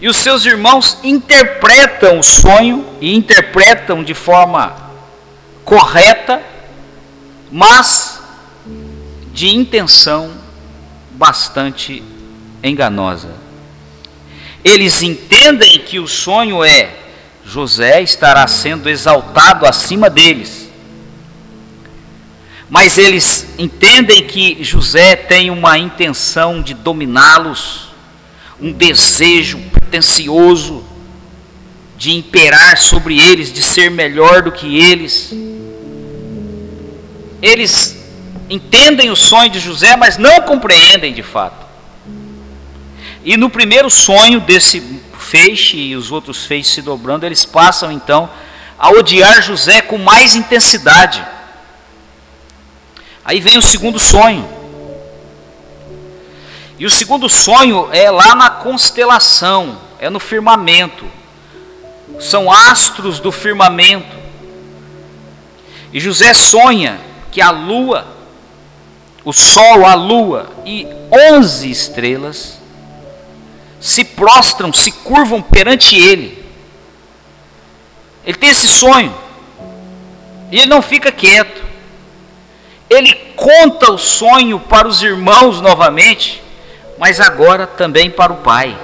E 0.01 0.09
os 0.09 0.17
seus 0.17 0.47
irmãos 0.47 0.99
interpretam 1.03 2.19
o 2.19 2.23
sonho 2.23 2.87
e 2.99 3.15
interpretam 3.15 4.03
de 4.03 4.15
forma 4.15 4.86
correta, 5.67 6.41
mas 7.51 8.23
de 9.35 9.49
intenção 9.49 10.31
bastante 11.11 12.05
enganosa. 12.63 13.35
Eles 14.63 15.03
entendem 15.03 15.81
que 15.81 15.99
o 15.99 16.07
sonho 16.07 16.63
é 16.63 16.95
José 17.45 18.01
estará 18.01 18.47
sendo 18.47 18.89
exaltado 18.89 19.67
acima 19.67 20.09
deles. 20.09 20.71
Mas 22.71 22.97
eles 22.97 23.49
entendem 23.59 24.25
que 24.25 24.63
José 24.63 25.17
tem 25.17 25.51
uma 25.51 25.79
intenção 25.79 26.63
de 26.63 26.75
dominá-los, 26.75 27.89
um 28.61 28.73
desejo 28.73 29.59
pretensioso 29.73 30.86
de 31.97 32.13
imperar 32.13 32.77
sobre 32.77 33.21
eles, 33.21 33.53
de 33.53 33.63
ser 33.63 33.91
melhor 33.91 34.43
do 34.43 34.53
que 34.53 34.79
eles. 34.79 35.33
Eles 37.41 37.97
entendem 38.51 39.11
o 39.11 39.17
sonho 39.17 39.51
de 39.51 39.59
José, 39.59 39.97
mas 39.97 40.19
não 40.19 40.43
compreendem 40.43 41.13
de 41.13 41.23
fato. 41.23 41.67
E 43.25 43.37
no 43.37 43.51
primeiro 43.51 43.91
sonho 43.91 44.41
desse 44.41 45.01
feixe 45.19 45.77
e 45.77 45.97
os 45.97 46.13
outros 46.13 46.45
feixes 46.45 46.75
se 46.75 46.83
dobrando, 46.83 47.27
eles 47.27 47.45
passam 47.45 47.91
então 47.91 48.31
a 48.79 48.91
odiar 48.91 49.43
José 49.43 49.81
com 49.81 49.99
mais 49.99 50.35
intensidade. 50.35 51.25
Aí 53.25 53.41
vem 53.41 53.59
o 53.59 53.63
segundo 53.63 53.99
sonho. 53.99 54.49
E 56.79 56.85
o 56.85 56.91
segundo 56.91 57.29
sonho 57.29 57.89
é 57.91 58.11
lá 58.11 58.35
na 58.35 58.51
constelação, 58.51 59.81
é 59.99 60.11
no 60.11 60.21
firmamento 60.21 61.07
são 62.21 62.51
astros 62.51 63.21
do 63.21 63.31
firmamento. 63.31 64.17
E 65.93 66.01
José 66.01 66.35
sonha 66.35 67.01
que 67.31 67.41
a 67.41 67.51
lua, 67.51 68.07
o 69.25 69.33
sol, 69.33 69.85
a 69.87 69.95
lua 69.95 70.51
e 70.65 70.87
onze 71.11 71.71
estrelas 71.71 72.59
se 73.81 74.05
prostram, 74.05 74.73
se 74.73 74.91
curvam 74.91 75.41
perante 75.41 75.97
ele. 75.97 76.45
Ele 78.25 78.37
tem 78.37 78.51
esse 78.51 78.69
sonho. 78.69 79.15
E 80.51 80.59
ele 80.59 80.67
não 80.67 80.83
fica 80.83 81.13
quieto. 81.13 81.65
Ele 82.89 83.15
conta 83.37 83.93
o 83.93 83.99
sonho 83.99 84.59
para 84.59 84.89
os 84.89 85.03
irmãos 85.03 85.61
novamente, 85.61 86.43
mas 86.99 87.21
agora 87.21 87.67
também 87.67 88.11
para 88.11 88.33
o 88.33 88.37
pai. 88.37 88.77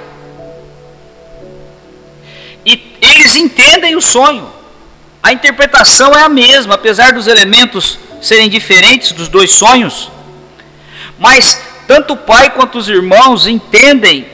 E 2.65 2.95
eles 3.01 3.35
entendem 3.35 3.95
o 3.95 4.01
sonho. 4.01 4.49
A 5.21 5.31
interpretação 5.31 6.13
é 6.13 6.23
a 6.23 6.29
mesma, 6.29 6.75
apesar 6.75 7.13
dos 7.13 7.27
elementos 7.27 7.97
serem 8.21 8.49
diferentes 8.49 9.11
dos 9.11 9.27
dois 9.27 9.51
sonhos. 9.51 10.11
Mas 11.19 11.59
tanto 11.87 12.13
o 12.13 12.17
pai 12.17 12.49
quanto 12.49 12.77
os 12.77 12.89
irmãos 12.89 13.47
entendem 13.47 14.27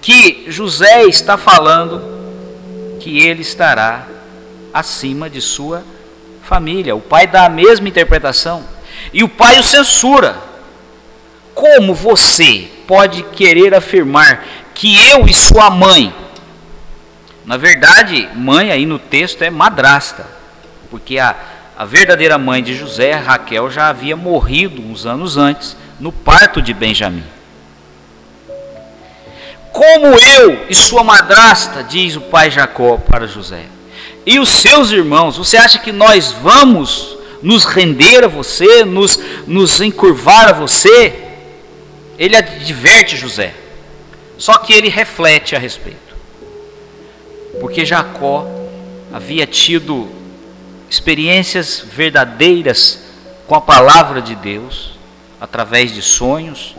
que 0.00 0.44
José 0.48 1.04
está 1.04 1.36
falando 1.36 2.02
que 3.00 3.20
ele 3.20 3.42
estará 3.42 4.06
acima 4.72 5.30
de 5.30 5.40
sua 5.40 5.82
família. 6.42 6.94
O 6.94 7.00
pai 7.00 7.26
dá 7.26 7.46
a 7.46 7.48
mesma 7.48 7.88
interpretação 7.88 8.64
e 9.12 9.24
o 9.24 9.28
pai 9.28 9.58
o 9.58 9.62
censura. 9.62 10.36
Como 11.54 11.94
você 11.94 12.68
pode 12.86 13.22
querer 13.22 13.74
afirmar 13.74 14.44
que 14.74 14.96
eu 15.08 15.26
e 15.26 15.32
sua 15.32 15.70
mãe, 15.70 16.14
na 17.46 17.56
verdade, 17.56 18.28
mãe 18.34 18.72
aí 18.72 18.84
no 18.84 18.98
texto 18.98 19.40
é 19.42 19.50
madrasta, 19.50 20.26
porque 20.90 21.16
a, 21.16 21.36
a 21.78 21.84
verdadeira 21.84 22.36
mãe 22.36 22.60
de 22.60 22.74
José, 22.74 23.12
Raquel, 23.12 23.70
já 23.70 23.88
havia 23.88 24.16
morrido 24.16 24.82
uns 24.82 25.06
anos 25.06 25.36
antes 25.36 25.76
no 26.00 26.10
parto 26.10 26.60
de 26.60 26.74
Benjamim. 26.74 27.22
Como 29.72 30.18
eu 30.18 30.66
e 30.68 30.74
sua 30.74 31.04
madrasta, 31.04 31.84
diz 31.84 32.16
o 32.16 32.20
pai 32.22 32.50
Jacó 32.50 32.96
para 32.96 33.28
José, 33.28 33.66
e 34.24 34.40
os 34.40 34.48
seus 34.48 34.90
irmãos, 34.90 35.36
você 35.36 35.56
acha 35.56 35.78
que 35.78 35.92
nós 35.92 36.32
vamos 36.32 37.16
nos 37.42 37.64
render 37.64 38.24
a 38.24 38.28
você, 38.28 38.84
nos, 38.84 39.20
nos 39.46 39.80
encurvar 39.80 40.48
a 40.48 40.52
você? 40.52 41.14
Ele 42.18 42.34
adverte 42.34 43.16
José, 43.16 43.54
só 44.36 44.58
que 44.58 44.72
ele 44.72 44.88
reflete 44.88 45.54
a 45.54 45.60
respeito, 45.60 46.05
porque 47.66 47.84
Jacó 47.84 48.46
havia 49.12 49.44
tido 49.44 50.08
experiências 50.88 51.84
verdadeiras 51.84 53.02
com 53.44 53.56
a 53.56 53.60
palavra 53.60 54.22
de 54.22 54.36
Deus, 54.36 54.92
através 55.40 55.92
de 55.92 56.00
sonhos, 56.00 56.76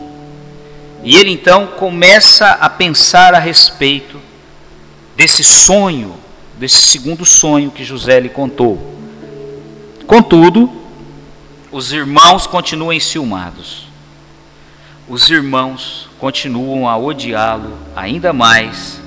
e 1.04 1.14
ele 1.14 1.30
então 1.30 1.66
começa 1.66 2.52
a 2.52 2.70
pensar 2.70 3.34
a 3.34 3.38
respeito 3.38 4.18
desse 5.14 5.44
sonho, 5.44 6.14
desse 6.58 6.80
segundo 6.80 7.22
sonho 7.26 7.70
que 7.70 7.84
José 7.84 8.18
lhe 8.18 8.30
contou. 8.30 8.96
Contudo, 10.06 10.72
os 11.70 11.92
irmãos 11.92 12.46
continuam 12.46 12.94
enciumados. 12.94 13.86
Os 15.06 15.28
irmãos 15.28 16.08
continuam 16.18 16.88
a 16.88 16.96
odiá-lo 16.96 17.76
ainda 17.94 18.32
mais 18.32 18.97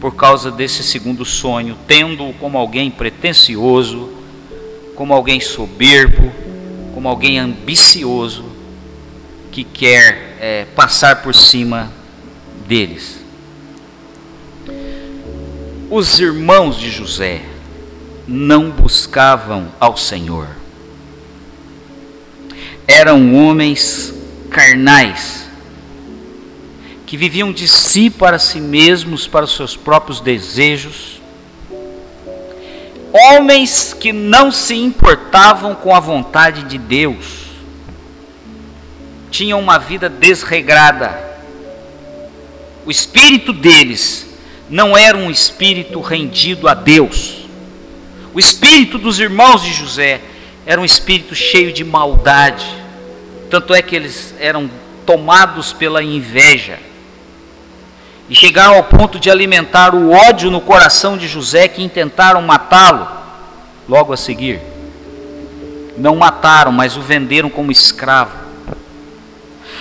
por 0.00 0.14
causa 0.14 0.50
desse 0.50 0.82
segundo 0.82 1.24
sonho, 1.24 1.76
tendo-o 1.86 2.32
como 2.34 2.56
alguém 2.56 2.90
pretensioso, 2.90 4.10
como 4.94 5.12
alguém 5.12 5.40
soberbo, 5.40 6.32
como 6.94 7.08
alguém 7.08 7.38
ambicioso 7.38 8.44
que 9.50 9.64
quer 9.64 10.36
é, 10.40 10.64
passar 10.76 11.22
por 11.22 11.34
cima 11.34 11.92
deles. 12.66 13.18
Os 15.90 16.20
irmãos 16.20 16.78
de 16.78 16.90
José 16.90 17.42
não 18.26 18.70
buscavam 18.70 19.68
ao 19.80 19.96
Senhor. 19.96 20.48
Eram 22.86 23.34
homens 23.34 24.14
carnais 24.50 25.47
que 27.08 27.16
viviam 27.16 27.50
de 27.50 27.66
si 27.66 28.10
para 28.10 28.38
si 28.38 28.60
mesmos, 28.60 29.26
para 29.26 29.46
os 29.46 29.56
seus 29.56 29.74
próprios 29.74 30.20
desejos. 30.20 31.22
Homens 33.10 33.94
que 33.94 34.12
não 34.12 34.52
se 34.52 34.74
importavam 34.74 35.74
com 35.74 35.96
a 35.96 36.00
vontade 36.00 36.64
de 36.64 36.76
Deus. 36.76 37.46
Tinham 39.30 39.58
uma 39.58 39.78
vida 39.78 40.10
desregrada. 40.10 41.18
O 42.84 42.90
espírito 42.90 43.54
deles 43.54 44.28
não 44.68 44.94
era 44.94 45.16
um 45.16 45.30
espírito 45.30 46.02
rendido 46.02 46.68
a 46.68 46.74
Deus. 46.74 47.48
O 48.34 48.38
espírito 48.38 48.98
dos 48.98 49.18
irmãos 49.18 49.62
de 49.62 49.72
José 49.72 50.20
era 50.66 50.78
um 50.78 50.84
espírito 50.84 51.34
cheio 51.34 51.72
de 51.72 51.84
maldade. 51.84 52.66
Tanto 53.48 53.72
é 53.72 53.80
que 53.80 53.96
eles 53.96 54.34
eram 54.38 54.70
tomados 55.06 55.72
pela 55.72 56.02
inveja 56.02 56.86
e 58.28 58.34
chegaram 58.34 58.76
ao 58.76 58.84
ponto 58.84 59.18
de 59.18 59.30
alimentar 59.30 59.94
o 59.94 60.10
ódio 60.10 60.50
no 60.50 60.60
coração 60.60 61.16
de 61.16 61.26
José 61.26 61.66
que 61.66 61.82
intentaram 61.82 62.42
matá-lo 62.42 63.08
logo 63.88 64.12
a 64.12 64.16
seguir. 64.16 64.60
Não 65.96 66.16
mataram, 66.16 66.70
mas 66.70 66.96
o 66.96 67.00
venderam 67.00 67.48
como 67.48 67.72
escravo. 67.72 68.36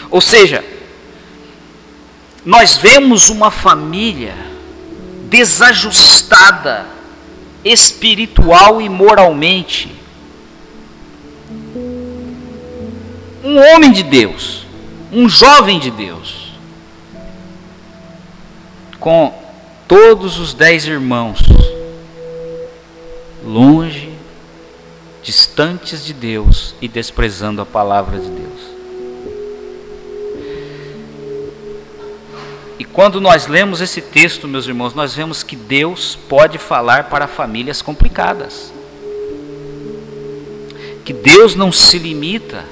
Ou 0.09 0.21
seja, 0.21 0.63
nós 2.45 2.77
vemos 2.77 3.29
uma 3.29 3.51
família 3.51 4.33
desajustada 5.29 6.85
espiritual 7.63 8.81
e 8.81 8.87
moralmente. 8.87 9.93
Um 13.43 13.57
homem 13.59 13.91
de 13.91 14.03
Deus, 14.03 14.65
um 15.11 15.27
jovem 15.27 15.79
de 15.79 15.91
Deus, 15.91 16.46
com 19.07 19.33
todos 19.87 20.37
os 20.37 20.53
dez 20.53 20.85
irmãos, 20.85 21.39
longe, 23.41 24.11
distantes 25.23 26.03
de 26.03 26.11
Deus 26.11 26.75
e 26.81 26.89
desprezando 26.89 27.61
a 27.61 27.65
palavra 27.65 28.19
de 28.19 28.29
Deus. 28.29 28.61
E 32.77 32.83
quando 32.83 33.21
nós 33.21 33.47
lemos 33.47 33.79
esse 33.79 34.01
texto, 34.01 34.45
meus 34.45 34.67
irmãos, 34.67 34.93
nós 34.93 35.15
vemos 35.15 35.41
que 35.41 35.55
Deus 35.55 36.19
pode 36.27 36.57
falar 36.57 37.05
para 37.05 37.27
famílias 37.27 37.81
complicadas. 37.81 38.73
Que 41.05 41.13
Deus 41.13 41.55
não 41.55 41.71
se 41.71 41.97
limita 41.97 42.65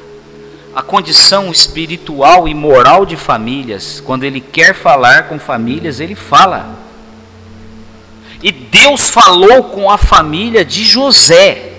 a 0.76 0.82
condição 0.82 1.50
espiritual 1.50 2.50
e 2.50 2.54
moral 2.54 3.06
de 3.06 3.16
famílias. 3.16 4.04
Quando 4.06 4.26
Ele 4.26 4.42
quer 4.42 4.76
falar 4.76 5.30
com 5.30 5.40
famílias, 5.40 6.02
Ele 6.02 6.16
fala. 6.16 6.78
E 8.44 8.52
Deus 8.52 9.10
falou 9.10 9.64
com 9.64 9.90
a 9.90 9.98
família 9.98 10.66
de 10.66 10.84
José. 10.84 11.72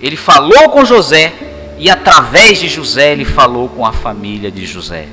Ele 0.00 0.16
falou 0.16 0.70
com 0.70 0.86
José 0.86 1.34
e 1.78 1.90
através 1.90 2.60
de 2.60 2.68
José 2.68 3.12
ele 3.12 3.24
falou 3.24 3.68
com 3.68 3.84
a 3.84 3.92
família 3.92 4.50
de 4.50 4.66
José. 4.66 5.08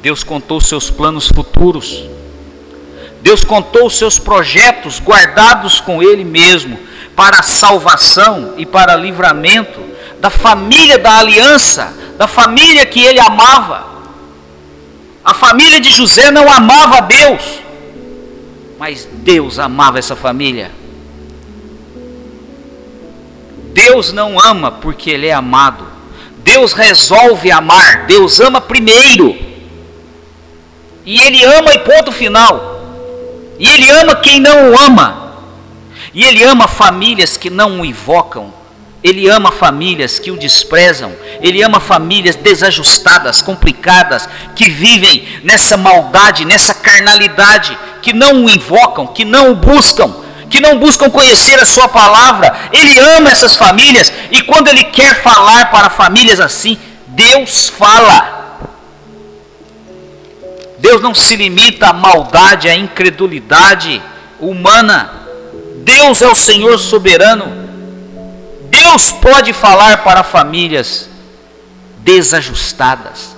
Deus 0.00 0.22
contou 0.22 0.60
seus 0.60 0.90
planos 0.90 1.28
futuros. 1.28 2.04
Deus 3.22 3.42
contou 3.42 3.88
seus 3.90 4.18
projetos 4.18 5.00
guardados 5.00 5.80
com 5.80 6.02
ele 6.02 6.24
mesmo 6.24 6.78
para 7.14 7.42
salvação 7.42 8.54
e 8.56 8.66
para 8.66 8.96
livramento 8.96 9.80
da 10.20 10.30
família 10.30 10.98
da 10.98 11.18
aliança, 11.18 11.94
da 12.16 12.26
família 12.26 12.86
que 12.86 13.00
ele 13.00 13.20
amava. 13.20 13.84
A 15.24 15.32
família 15.32 15.80
de 15.80 15.90
José 15.90 16.30
não 16.30 16.50
amava 16.50 16.98
a 16.98 17.00
Deus, 17.00 17.42
mas 18.78 19.08
Deus 19.12 19.58
amava 19.58 19.98
essa 19.98 20.16
família. 20.16 20.70
Deus 23.72 24.12
não 24.12 24.38
ama 24.38 24.70
porque 24.70 25.10
ele 25.10 25.26
é 25.26 25.32
amado. 25.32 25.84
Deus 26.38 26.72
resolve 26.72 27.50
amar. 27.50 28.06
Deus 28.06 28.38
ama 28.38 28.60
primeiro. 28.60 29.36
E 31.04 31.20
ele 31.20 31.44
ama 31.44 31.74
e 31.74 31.78
ponto 31.80 32.12
final. 32.12 32.80
E 33.58 33.66
ele 33.68 33.90
ama 33.90 34.14
quem 34.16 34.38
não 34.38 34.70
o 34.70 34.78
ama. 34.78 35.23
E 36.14 36.22
ele 36.24 36.44
ama 36.44 36.68
famílias 36.68 37.36
que 37.36 37.50
não 37.50 37.80
o 37.80 37.84
invocam. 37.84 38.52
Ele 39.02 39.28
ama 39.28 39.50
famílias 39.50 40.18
que 40.18 40.30
o 40.30 40.36
desprezam. 40.36 41.12
Ele 41.42 41.60
ama 41.62 41.80
famílias 41.80 42.36
desajustadas, 42.36 43.42
complicadas, 43.42 44.28
que 44.54 44.70
vivem 44.70 45.40
nessa 45.42 45.76
maldade, 45.76 46.44
nessa 46.44 46.72
carnalidade, 46.72 47.76
que 48.00 48.12
não 48.12 48.44
o 48.44 48.50
invocam, 48.50 49.08
que 49.08 49.24
não 49.24 49.50
o 49.50 49.56
buscam, 49.56 50.14
que 50.48 50.60
não 50.60 50.78
buscam 50.78 51.10
conhecer 51.10 51.58
a 51.58 51.66
sua 51.66 51.88
palavra. 51.88 52.70
Ele 52.72 52.98
ama 52.98 53.30
essas 53.30 53.56
famílias 53.56 54.12
e 54.30 54.40
quando 54.40 54.68
ele 54.68 54.84
quer 54.84 55.20
falar 55.20 55.70
para 55.70 55.90
famílias 55.90 56.38
assim, 56.38 56.78
Deus 57.08 57.68
fala. 57.68 58.60
Deus 60.78 61.02
não 61.02 61.14
se 61.14 61.34
limita 61.34 61.88
à 61.88 61.92
maldade, 61.92 62.68
à 62.68 62.76
incredulidade 62.76 64.00
humana. 64.38 65.23
Deus 65.84 66.22
é 66.22 66.28
o 66.28 66.34
Senhor 66.34 66.78
soberano. 66.78 67.64
Deus 68.70 69.12
pode 69.12 69.52
falar 69.52 70.02
para 70.02 70.24
famílias 70.24 71.08
desajustadas, 71.98 73.36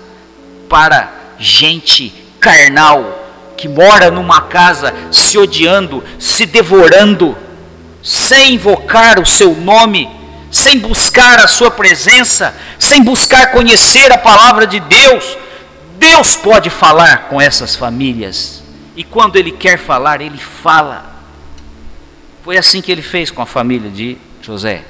para 0.68 1.12
gente 1.38 2.12
carnal 2.40 3.24
que 3.56 3.68
mora 3.68 4.10
numa 4.10 4.42
casa 4.42 4.94
se 5.10 5.38
odiando, 5.38 6.02
se 6.18 6.46
devorando, 6.46 7.36
sem 8.02 8.54
invocar 8.54 9.18
o 9.18 9.26
seu 9.26 9.54
nome, 9.54 10.08
sem 10.50 10.78
buscar 10.78 11.38
a 11.40 11.48
sua 11.48 11.70
presença, 11.70 12.54
sem 12.78 13.02
buscar 13.02 13.50
conhecer 13.50 14.12
a 14.12 14.18
palavra 14.18 14.66
de 14.66 14.78
Deus. 14.80 15.36
Deus 15.98 16.36
pode 16.36 16.70
falar 16.70 17.28
com 17.28 17.40
essas 17.40 17.74
famílias 17.74 18.62
e 18.96 19.04
quando 19.04 19.36
ele 19.36 19.52
quer 19.52 19.78
falar, 19.78 20.20
ele 20.22 20.38
fala. 20.38 21.15
Foi 22.46 22.56
assim 22.56 22.80
que 22.80 22.92
ele 22.92 23.02
fez 23.02 23.28
com 23.28 23.42
a 23.42 23.44
família 23.44 23.90
de 23.90 24.16
José. 24.40 24.84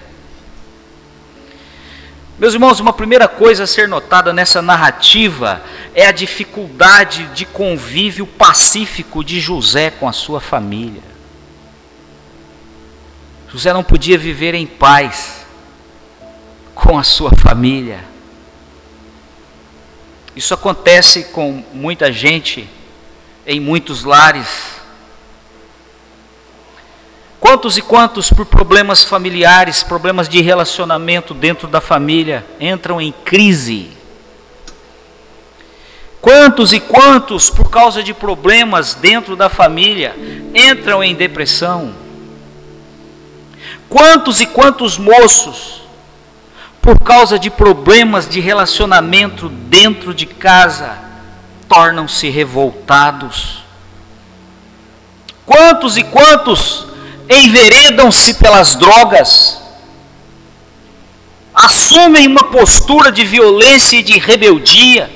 Meus 2.38 2.52
irmãos, 2.52 2.80
uma 2.80 2.92
primeira 2.92 3.26
coisa 3.26 3.64
a 3.64 3.66
ser 3.66 3.88
notada 3.88 4.30
nessa 4.30 4.60
narrativa 4.60 5.64
é 5.94 6.04
a 6.04 6.12
dificuldade 6.12 7.24
de 7.28 7.46
convívio 7.46 8.26
pacífico 8.26 9.24
de 9.24 9.40
José 9.40 9.88
com 9.90 10.06
a 10.06 10.12
sua 10.12 10.38
família. 10.38 11.00
José 13.50 13.72
não 13.72 13.82
podia 13.82 14.18
viver 14.18 14.52
em 14.52 14.66
paz 14.66 15.46
com 16.74 16.98
a 16.98 17.02
sua 17.02 17.30
família. 17.30 18.04
Isso 20.36 20.52
acontece 20.52 21.24
com 21.32 21.64
muita 21.72 22.12
gente 22.12 22.68
em 23.46 23.58
muitos 23.58 24.04
lares. 24.04 24.75
Quantos 27.38 27.76
e 27.76 27.82
quantos, 27.82 28.30
por 28.30 28.46
problemas 28.46 29.04
familiares, 29.04 29.82
problemas 29.82 30.28
de 30.28 30.40
relacionamento 30.40 31.34
dentro 31.34 31.68
da 31.68 31.80
família, 31.80 32.44
entram 32.58 33.00
em 33.00 33.12
crise? 33.12 33.90
Quantos 36.20 36.72
e 36.72 36.80
quantos, 36.80 37.50
por 37.50 37.70
causa 37.70 38.02
de 38.02 38.12
problemas 38.12 38.94
dentro 38.94 39.36
da 39.36 39.48
família, 39.48 40.16
entram 40.54 41.04
em 41.04 41.14
depressão? 41.14 41.94
Quantos 43.88 44.40
e 44.40 44.46
quantos 44.46 44.98
moços, 44.98 45.82
por 46.82 46.98
causa 46.98 47.38
de 47.38 47.50
problemas 47.50 48.28
de 48.28 48.40
relacionamento 48.40 49.48
dentro 49.48 50.12
de 50.12 50.26
casa, 50.26 50.98
tornam-se 51.68 52.28
revoltados? 52.28 53.62
Quantos 55.44 55.96
e 55.96 56.02
quantos 56.02 56.86
enveredam-se 57.28 58.34
pelas 58.34 58.74
drogas, 58.76 59.60
assumem 61.54 62.26
uma 62.26 62.44
postura 62.44 63.10
de 63.10 63.24
violência 63.24 63.98
e 63.98 64.02
de 64.02 64.18
rebeldia. 64.18 65.10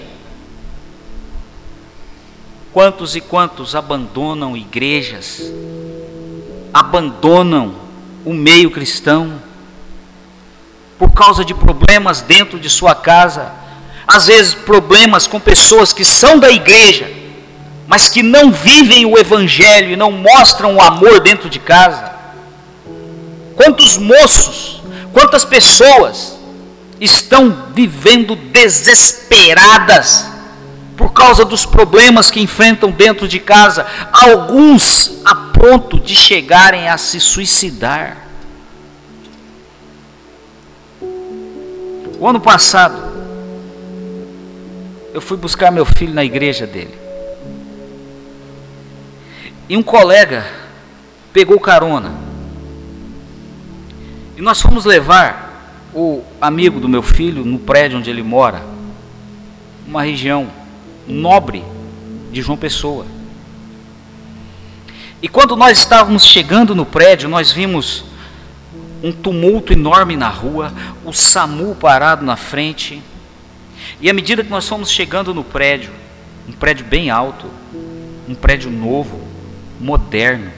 Quantos 2.73 3.17
e 3.17 3.21
quantos 3.21 3.75
abandonam 3.75 4.57
igrejas, 4.57 5.43
abandonam 6.73 7.75
o 8.25 8.33
meio 8.33 8.71
cristão, 8.71 9.41
por 10.99 11.11
causa 11.13 11.45
de 11.45 11.55
problemas 11.55 12.21
dentro 12.21 12.59
de 12.59 12.71
sua 12.71 12.95
casa, 12.95 13.53
às 14.07 14.27
vezes 14.27 14.55
problemas 14.55 15.27
com 15.27 15.41
pessoas 15.41 15.93
que 15.93 16.05
são 16.05 16.39
da 16.39 16.51
igreja, 16.51 17.20
mas 17.91 18.09
que 18.09 18.23
não 18.23 18.53
vivem 18.53 19.05
o 19.05 19.19
Evangelho 19.19 19.91
e 19.91 19.97
não 19.97 20.13
mostram 20.13 20.77
o 20.77 20.81
amor 20.81 21.19
dentro 21.19 21.51
de 21.51 21.59
casa? 21.59 22.13
Quantos 23.57 23.97
moços, 23.97 24.81
quantas 25.13 25.45
pessoas 25.45 26.39
estão 27.01 27.67
vivendo 27.75 28.37
desesperadas 28.37 30.25
por 30.97 31.13
causa 31.13 31.45
dos 31.45 31.67
problemas 31.67 32.31
que 32.31 32.41
enfrentam 32.41 32.93
dentro 32.93 33.27
de 33.27 33.41
casa, 33.41 33.85
alguns 34.13 35.21
a 35.25 35.35
ponto 35.35 35.99
de 35.99 36.15
chegarem 36.15 36.89
a 36.89 36.97
se 36.97 37.19
suicidar. 37.19 38.19
O 42.21 42.29
ano 42.29 42.39
passado, 42.39 43.03
eu 45.13 45.21
fui 45.21 45.37
buscar 45.37 45.73
meu 45.73 45.85
filho 45.85 46.15
na 46.15 46.25
igreja 46.25 46.69
dele. 46.69 47.10
E 49.71 49.77
um 49.77 49.85
colega 49.85 50.45
pegou 51.33 51.61
carona. 51.61 52.13
E 54.37 54.43
nós 54.43 54.61
fomos 54.61 54.85
levar 54.85 55.79
o 55.95 56.25
amigo 56.41 56.81
do 56.81 56.89
meu 56.89 57.05
filho 57.05 57.45
no 57.45 57.57
prédio 57.57 57.97
onde 57.97 58.11
ele 58.11 58.21
mora, 58.21 58.65
uma 59.87 60.03
região 60.03 60.51
nobre 61.07 61.63
de 62.33 62.43
João 62.43 62.59
Pessoa. 62.59 63.07
E 65.23 65.29
quando 65.29 65.55
nós 65.55 65.79
estávamos 65.79 66.25
chegando 66.25 66.75
no 66.75 66.85
prédio, 66.85 67.29
nós 67.29 67.53
vimos 67.53 68.03
um 69.05 69.13
tumulto 69.13 69.73
enorme 69.73 70.17
na 70.17 70.31
rua, 70.31 70.73
o 71.05 71.13
SAMU 71.13 71.77
parado 71.77 72.27
na 72.27 72.35
frente. 72.35 73.01
E 74.01 74.11
à 74.11 74.13
medida 74.13 74.43
que 74.43 74.51
nós 74.51 74.67
fomos 74.67 74.91
chegando 74.91 75.33
no 75.33 75.45
prédio, 75.45 75.93
um 76.49 76.53
prédio 76.53 76.85
bem 76.85 77.09
alto, 77.09 77.47
um 78.29 78.35
prédio 78.35 78.69
novo, 78.69 79.30
moderno. 79.81 80.53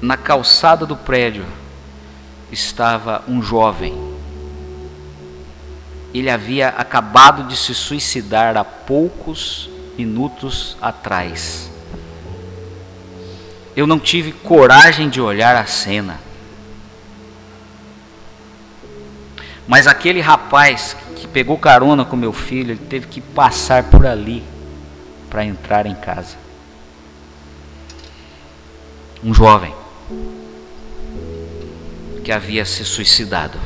Na 0.00 0.16
calçada 0.16 0.86
do 0.86 0.96
prédio 0.96 1.44
estava 2.50 3.22
um 3.28 3.42
jovem. 3.42 3.94
Ele 6.14 6.30
havia 6.30 6.68
acabado 6.68 7.46
de 7.46 7.56
se 7.56 7.74
suicidar 7.74 8.56
há 8.56 8.64
poucos 8.64 9.68
minutos 9.98 10.76
atrás. 10.80 11.70
Eu 13.76 13.86
não 13.86 13.98
tive 14.00 14.32
coragem 14.32 15.10
de 15.10 15.20
olhar 15.20 15.54
a 15.54 15.66
cena. 15.66 16.18
Mas 19.66 19.86
aquele 19.86 20.20
rapaz 20.20 20.96
que 21.14 21.28
pegou 21.28 21.58
carona 21.58 22.04
com 22.04 22.16
meu 22.16 22.32
filho, 22.32 22.72
ele 22.72 22.86
teve 22.88 23.06
que 23.06 23.20
passar 23.20 23.84
por 23.84 24.06
ali 24.06 24.42
para 25.28 25.44
entrar 25.44 25.86
em 25.86 25.94
casa. 25.94 26.36
Um 29.22 29.34
jovem 29.34 29.74
que 32.24 32.32
havia 32.32 32.64
se 32.64 32.84
suicidado. 32.84 33.58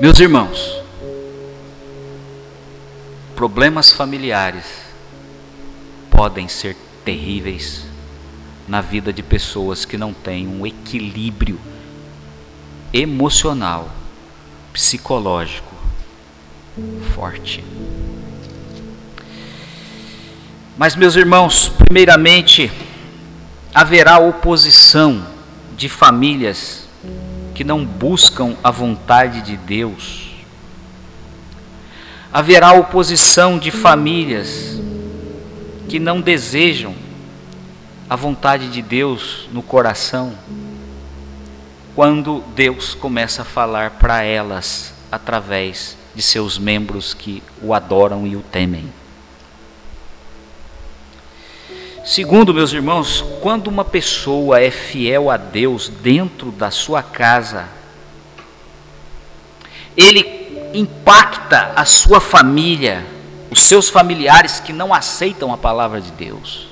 Meus 0.00 0.20
irmãos, 0.20 0.82
problemas 3.34 3.90
familiares 3.90 4.64
podem 6.10 6.48
ser 6.48 6.76
terríveis 7.04 7.84
na 8.66 8.80
vida 8.80 9.12
de 9.12 9.22
pessoas 9.22 9.84
que 9.84 9.96
não 9.96 10.12
têm 10.12 10.46
um 10.46 10.66
equilíbrio 10.66 11.58
emocional, 12.92 13.90
psicológico 14.72 15.74
forte. 17.14 17.64
Mas, 20.78 20.94
meus 20.94 21.16
irmãos, 21.16 21.68
primeiramente, 21.68 22.70
haverá 23.74 24.20
oposição 24.20 25.26
de 25.76 25.88
famílias 25.88 26.88
que 27.52 27.64
não 27.64 27.84
buscam 27.84 28.56
a 28.62 28.70
vontade 28.70 29.42
de 29.42 29.56
Deus. 29.56 30.36
Haverá 32.32 32.74
oposição 32.74 33.58
de 33.58 33.72
famílias 33.72 34.80
que 35.88 35.98
não 35.98 36.20
desejam 36.20 36.94
a 38.08 38.14
vontade 38.14 38.70
de 38.70 38.80
Deus 38.80 39.48
no 39.52 39.64
coração, 39.64 40.32
quando 41.96 42.44
Deus 42.54 42.94
começa 42.94 43.42
a 43.42 43.44
falar 43.44 43.90
para 43.98 44.22
elas 44.22 44.94
através 45.10 45.96
de 46.14 46.22
seus 46.22 46.56
membros 46.56 47.14
que 47.14 47.42
o 47.60 47.74
adoram 47.74 48.24
e 48.28 48.36
o 48.36 48.42
temem. 48.42 48.97
Segundo, 52.08 52.54
meus 52.54 52.72
irmãos, 52.72 53.22
quando 53.42 53.68
uma 53.68 53.84
pessoa 53.84 54.58
é 54.58 54.70
fiel 54.70 55.30
a 55.30 55.36
Deus 55.36 55.90
dentro 55.90 56.50
da 56.50 56.70
sua 56.70 57.02
casa, 57.02 57.68
ele 59.94 60.70
impacta 60.72 61.74
a 61.76 61.84
sua 61.84 62.18
família, 62.18 63.04
os 63.50 63.60
seus 63.60 63.90
familiares 63.90 64.58
que 64.58 64.72
não 64.72 64.94
aceitam 64.94 65.52
a 65.52 65.58
palavra 65.58 66.00
de 66.00 66.10
Deus. 66.12 66.68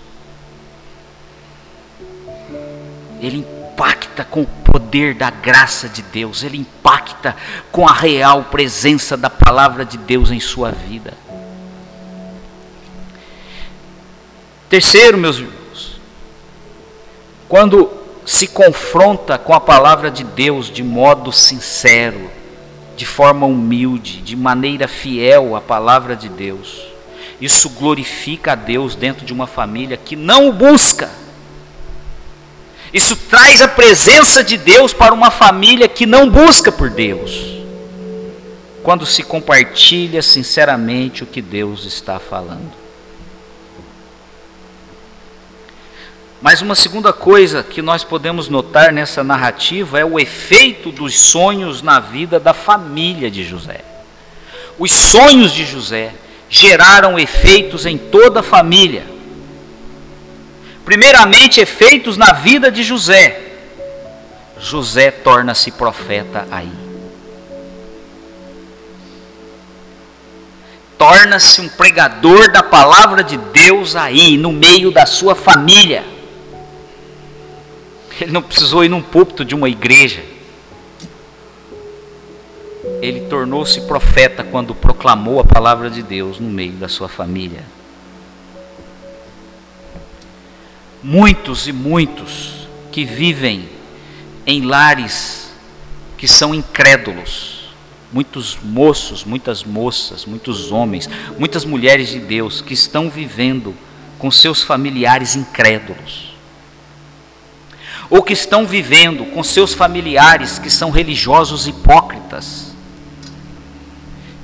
Ele 3.20 3.36
impacta 3.40 4.24
com 4.24 4.40
o 4.40 4.46
poder 4.46 5.12
da 5.12 5.28
graça 5.28 5.86
de 5.86 6.00
Deus, 6.00 6.44
ele 6.44 6.56
impacta 6.56 7.36
com 7.70 7.86
a 7.86 7.92
real 7.92 8.44
presença 8.44 9.18
da 9.18 9.28
palavra 9.28 9.84
de 9.84 9.98
Deus 9.98 10.30
em 10.30 10.40
sua 10.40 10.70
vida. 10.70 11.12
Terceiro, 14.68 15.16
meus 15.16 15.36
irmãos, 15.36 16.00
quando 17.48 17.88
se 18.24 18.48
confronta 18.48 19.38
com 19.38 19.54
a 19.54 19.60
palavra 19.60 20.10
de 20.10 20.24
Deus 20.24 20.68
de 20.68 20.82
modo 20.82 21.30
sincero, 21.30 22.28
de 22.96 23.06
forma 23.06 23.46
humilde, 23.46 24.20
de 24.20 24.34
maneira 24.34 24.88
fiel 24.88 25.54
à 25.54 25.60
palavra 25.60 26.16
de 26.16 26.28
Deus, 26.28 26.82
isso 27.40 27.68
glorifica 27.70 28.52
a 28.52 28.54
Deus 28.56 28.96
dentro 28.96 29.24
de 29.24 29.32
uma 29.32 29.46
família 29.46 29.96
que 29.96 30.16
não 30.16 30.48
o 30.48 30.52
busca. 30.52 31.10
Isso 32.92 33.14
traz 33.14 33.62
a 33.62 33.68
presença 33.68 34.42
de 34.42 34.56
Deus 34.56 34.92
para 34.92 35.14
uma 35.14 35.30
família 35.30 35.86
que 35.86 36.06
não 36.06 36.28
busca 36.28 36.72
por 36.72 36.90
Deus. 36.90 37.54
quando 38.82 39.04
se 39.04 39.24
compartilha 39.24 40.22
sinceramente 40.22 41.24
o 41.24 41.26
que 41.26 41.42
Deus 41.42 41.84
está 41.84 42.20
falando. 42.20 42.85
Mas 46.40 46.60
uma 46.60 46.74
segunda 46.74 47.12
coisa 47.12 47.62
que 47.62 47.80
nós 47.80 48.04
podemos 48.04 48.48
notar 48.48 48.92
nessa 48.92 49.24
narrativa 49.24 49.98
é 49.98 50.04
o 50.04 50.20
efeito 50.20 50.92
dos 50.92 51.18
sonhos 51.18 51.80
na 51.80 51.98
vida 51.98 52.38
da 52.38 52.52
família 52.52 53.30
de 53.30 53.42
José. 53.42 53.80
Os 54.78 54.92
sonhos 54.92 55.52
de 55.52 55.64
José 55.64 56.12
geraram 56.50 57.18
efeitos 57.18 57.86
em 57.86 57.96
toda 57.96 58.40
a 58.40 58.42
família. 58.42 59.06
Primeiramente, 60.84 61.60
efeitos 61.60 62.16
na 62.16 62.32
vida 62.32 62.70
de 62.70 62.82
José. 62.82 63.42
José 64.60 65.10
torna-se 65.10 65.70
profeta 65.72 66.46
aí. 66.50 66.70
Torna-se 70.98 71.60
um 71.60 71.68
pregador 71.68 72.50
da 72.50 72.62
palavra 72.62 73.24
de 73.24 73.36
Deus 73.36 73.96
aí, 73.96 74.36
no 74.36 74.52
meio 74.52 74.90
da 74.90 75.06
sua 75.06 75.34
família. 75.34 76.15
Ele 78.20 78.32
não 78.32 78.42
precisou 78.42 78.84
ir 78.84 78.88
num 78.88 79.02
púlpito 79.02 79.44
de 79.44 79.54
uma 79.54 79.68
igreja. 79.68 80.24
Ele 83.02 83.20
tornou-se 83.28 83.80
profeta 83.82 84.42
quando 84.42 84.74
proclamou 84.74 85.38
a 85.38 85.44
palavra 85.44 85.90
de 85.90 86.02
Deus 86.02 86.40
no 86.40 86.48
meio 86.48 86.72
da 86.72 86.88
sua 86.88 87.08
família. 87.08 87.62
Muitos 91.02 91.68
e 91.68 91.72
muitos 91.72 92.68
que 92.90 93.04
vivem 93.04 93.68
em 94.46 94.62
lares 94.62 95.50
que 96.16 96.26
são 96.26 96.54
incrédulos, 96.54 97.68
muitos 98.10 98.58
moços, 98.62 99.24
muitas 99.24 99.62
moças, 99.62 100.24
muitos 100.24 100.72
homens, 100.72 101.08
muitas 101.38 101.64
mulheres 101.64 102.08
de 102.08 102.18
Deus 102.18 102.62
que 102.62 102.72
estão 102.72 103.10
vivendo 103.10 103.74
com 104.18 104.30
seus 104.30 104.62
familiares 104.62 105.36
incrédulos 105.36 106.35
ou 108.08 108.22
que 108.22 108.32
estão 108.32 108.66
vivendo 108.66 109.24
com 109.26 109.42
seus 109.42 109.74
familiares 109.74 110.58
que 110.58 110.70
são 110.70 110.90
religiosos 110.90 111.66
hipócritas, 111.66 112.72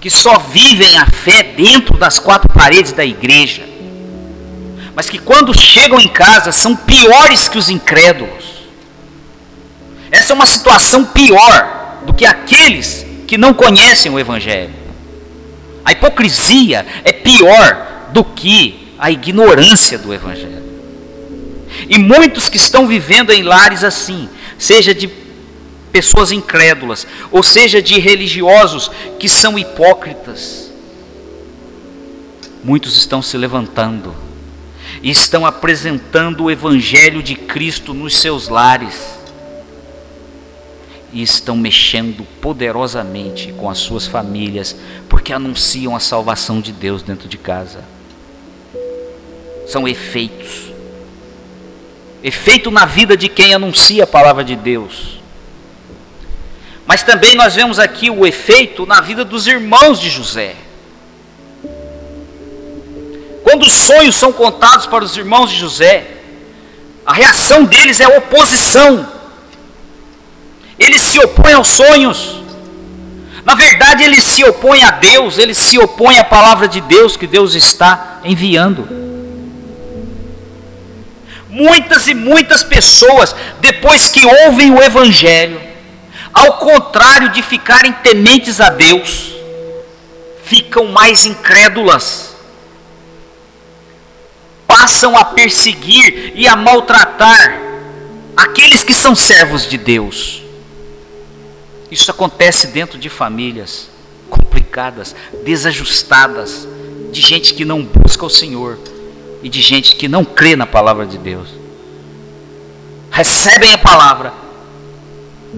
que 0.01 0.11
só 0.11 0.39
vivem 0.39 0.99
a 0.99 1.07
fé 1.07 1.43
dentro 1.43 1.97
das 1.97 2.19
quatro 2.19 2.49
paredes 2.53 2.93
da 2.93 3.05
igreja, 3.05 3.69
mas 4.95 5.09
que 5.09 5.19
quando 5.19 5.59
chegam 5.59 6.01
em 6.01 6.09
casa 6.09 6.53
são 6.53 6.75
piores 6.75 7.49
que 7.49 7.57
os 7.57 7.71
incrédulos. 7.71 8.53
Essa 10.11 10.33
é 10.33 10.35
uma 10.35 10.45
situação 10.45 11.05
pior 11.05 12.03
do 12.05 12.13
que 12.13 12.27
aqueles 12.27 13.07
que 13.27 13.39
não 13.39 13.55
conhecem 13.55 14.13
o 14.13 14.19
Evangelho. 14.19 14.75
A 15.85 15.93
hipocrisia 15.93 16.85
é 17.05 17.13
pior 17.13 18.11
do 18.13 18.23
que 18.23 18.95
a 18.99 19.11
ignorância 19.11 19.99
do 19.99 20.13
Evangelho. 20.13 20.62
E 21.89 21.99
muitos 21.99 22.49
que 22.49 22.57
estão 22.57 22.87
vivendo 22.87 23.31
em 23.31 23.43
lares 23.43 23.85
assim, 23.85 24.29
seja 24.59 24.95
de 24.95 25.09
pessoas 25.93 26.33
incrédulas, 26.33 27.07
ou 27.31 27.43
seja 27.43 27.83
de 27.83 27.99
religiosos 28.01 28.91
que 29.19 29.29
são 29.29 29.59
hipócritas, 29.59 30.73
muitos 32.65 32.97
estão 32.97 33.21
se 33.21 33.37
levantando 33.37 34.15
e 35.03 35.11
estão 35.11 35.45
apresentando 35.45 36.45
o 36.45 36.51
Evangelho 36.51 37.23
de 37.23 37.35
Cristo 37.35 37.93
nos 37.93 38.17
seus 38.17 38.49
lares 38.49 39.23
e 41.13 41.23
estão 41.23 41.57
mexendo 41.57 42.27
poderosamente 42.41 43.53
com 43.53 43.69
as 43.69 43.79
suas 43.79 44.07
famílias, 44.07 44.75
porque 45.09 45.33
anunciam 45.33 45.95
a 45.95 46.01
salvação 46.01 46.61
de 46.61 46.73
Deus 46.73 47.03
dentro 47.03 47.29
de 47.29 47.37
casa. 47.37 47.85
São 49.67 49.87
efeitos 49.87 50.72
efeito 52.23 52.71
na 52.71 52.85
vida 52.85 53.17
de 53.17 53.29
quem 53.29 53.55
anuncia 53.55 54.05
a 54.05 54.07
palavra 54.07 54.45
de 54.45 54.55
Deus. 54.55 55.21
Mas 56.87 57.03
também 57.03 57.35
nós 57.35 57.55
vemos 57.55 57.79
aqui 57.79 58.11
o 58.11 58.27
efeito 58.27 58.87
na 58.87 59.01
vida 59.01 59.25
dos 59.25 59.47
irmãos 59.47 60.01
de 60.01 60.09
José. 60.09 60.57
Quando 63.43 63.63
os 63.63 63.73
sonhos 63.73 64.17
são 64.17 64.33
contados 64.33 64.87
para 64.87 65.05
os 65.05 65.17
irmãos 65.17 65.51
de 65.51 65.57
José, 65.57 66.07
a 67.05 67.13
reação 67.13 67.65
deles 67.65 68.01
é 68.01 68.07
oposição. 68.07 69.09
Eles 70.79 71.03
se 71.03 71.19
opõem 71.19 71.55
aos 71.55 71.69
sonhos. 71.69 72.43
Na 73.45 73.55
verdade, 73.55 74.05
eles 74.05 74.23
se 74.23 74.45
opõem 74.45 74.85
a 74.85 74.93
Deus, 74.93 75.37
eles 75.37 75.59
se 75.59 75.79
opõem 75.79 76.19
à 76.19 76.25
palavra 76.25 76.69
de 76.69 76.81
Deus 76.81 77.17
que 77.17 77.27
Deus 77.27 77.55
está 77.55 78.21
enviando. 78.25 79.12
Muitas 81.53 82.09
e 82.09 82.15
muitas 82.15 82.65
pessoas, 82.65 83.37
depois 83.61 84.09
que 84.09 84.25
ouvem 84.25 84.73
o 84.73 84.83
Evangelho, 84.83 85.61
ao 86.33 86.57
contrário 86.57 87.29
de 87.29 87.43
ficarem 87.43 87.93
tementes 87.93 88.59
a 88.59 88.71
Deus, 88.71 89.35
ficam 90.45 90.87
mais 90.87 91.27
incrédulas, 91.27 92.35
passam 94.67 95.15
a 95.15 95.27
perseguir 95.27 96.33
e 96.35 96.49
a 96.49 96.57
maltratar 96.57 97.61
aqueles 98.35 98.83
que 98.83 98.95
são 98.95 99.15
servos 99.15 99.69
de 99.69 99.77
Deus. 99.77 100.43
Isso 101.91 102.11
acontece 102.11 102.69
dentro 102.69 102.99
de 102.99 103.11
famílias 103.11 103.91
complicadas, 104.31 105.15
desajustadas, 105.45 106.67
de 107.11 107.21
gente 107.21 107.53
que 107.53 107.67
não 107.67 107.85
busca 107.85 108.25
o 108.25 108.31
Senhor 108.31 108.79
e 109.43 109.49
de 109.49 109.61
gente 109.61 109.97
que 109.97 110.09
não 110.09 110.25
crê 110.25 110.55
na 110.55 110.67
palavra 110.67 111.05
de 111.05 111.19
Deus. 111.19 111.49
Recebem 113.11 113.73
a 113.73 113.79
palavra 113.79 114.33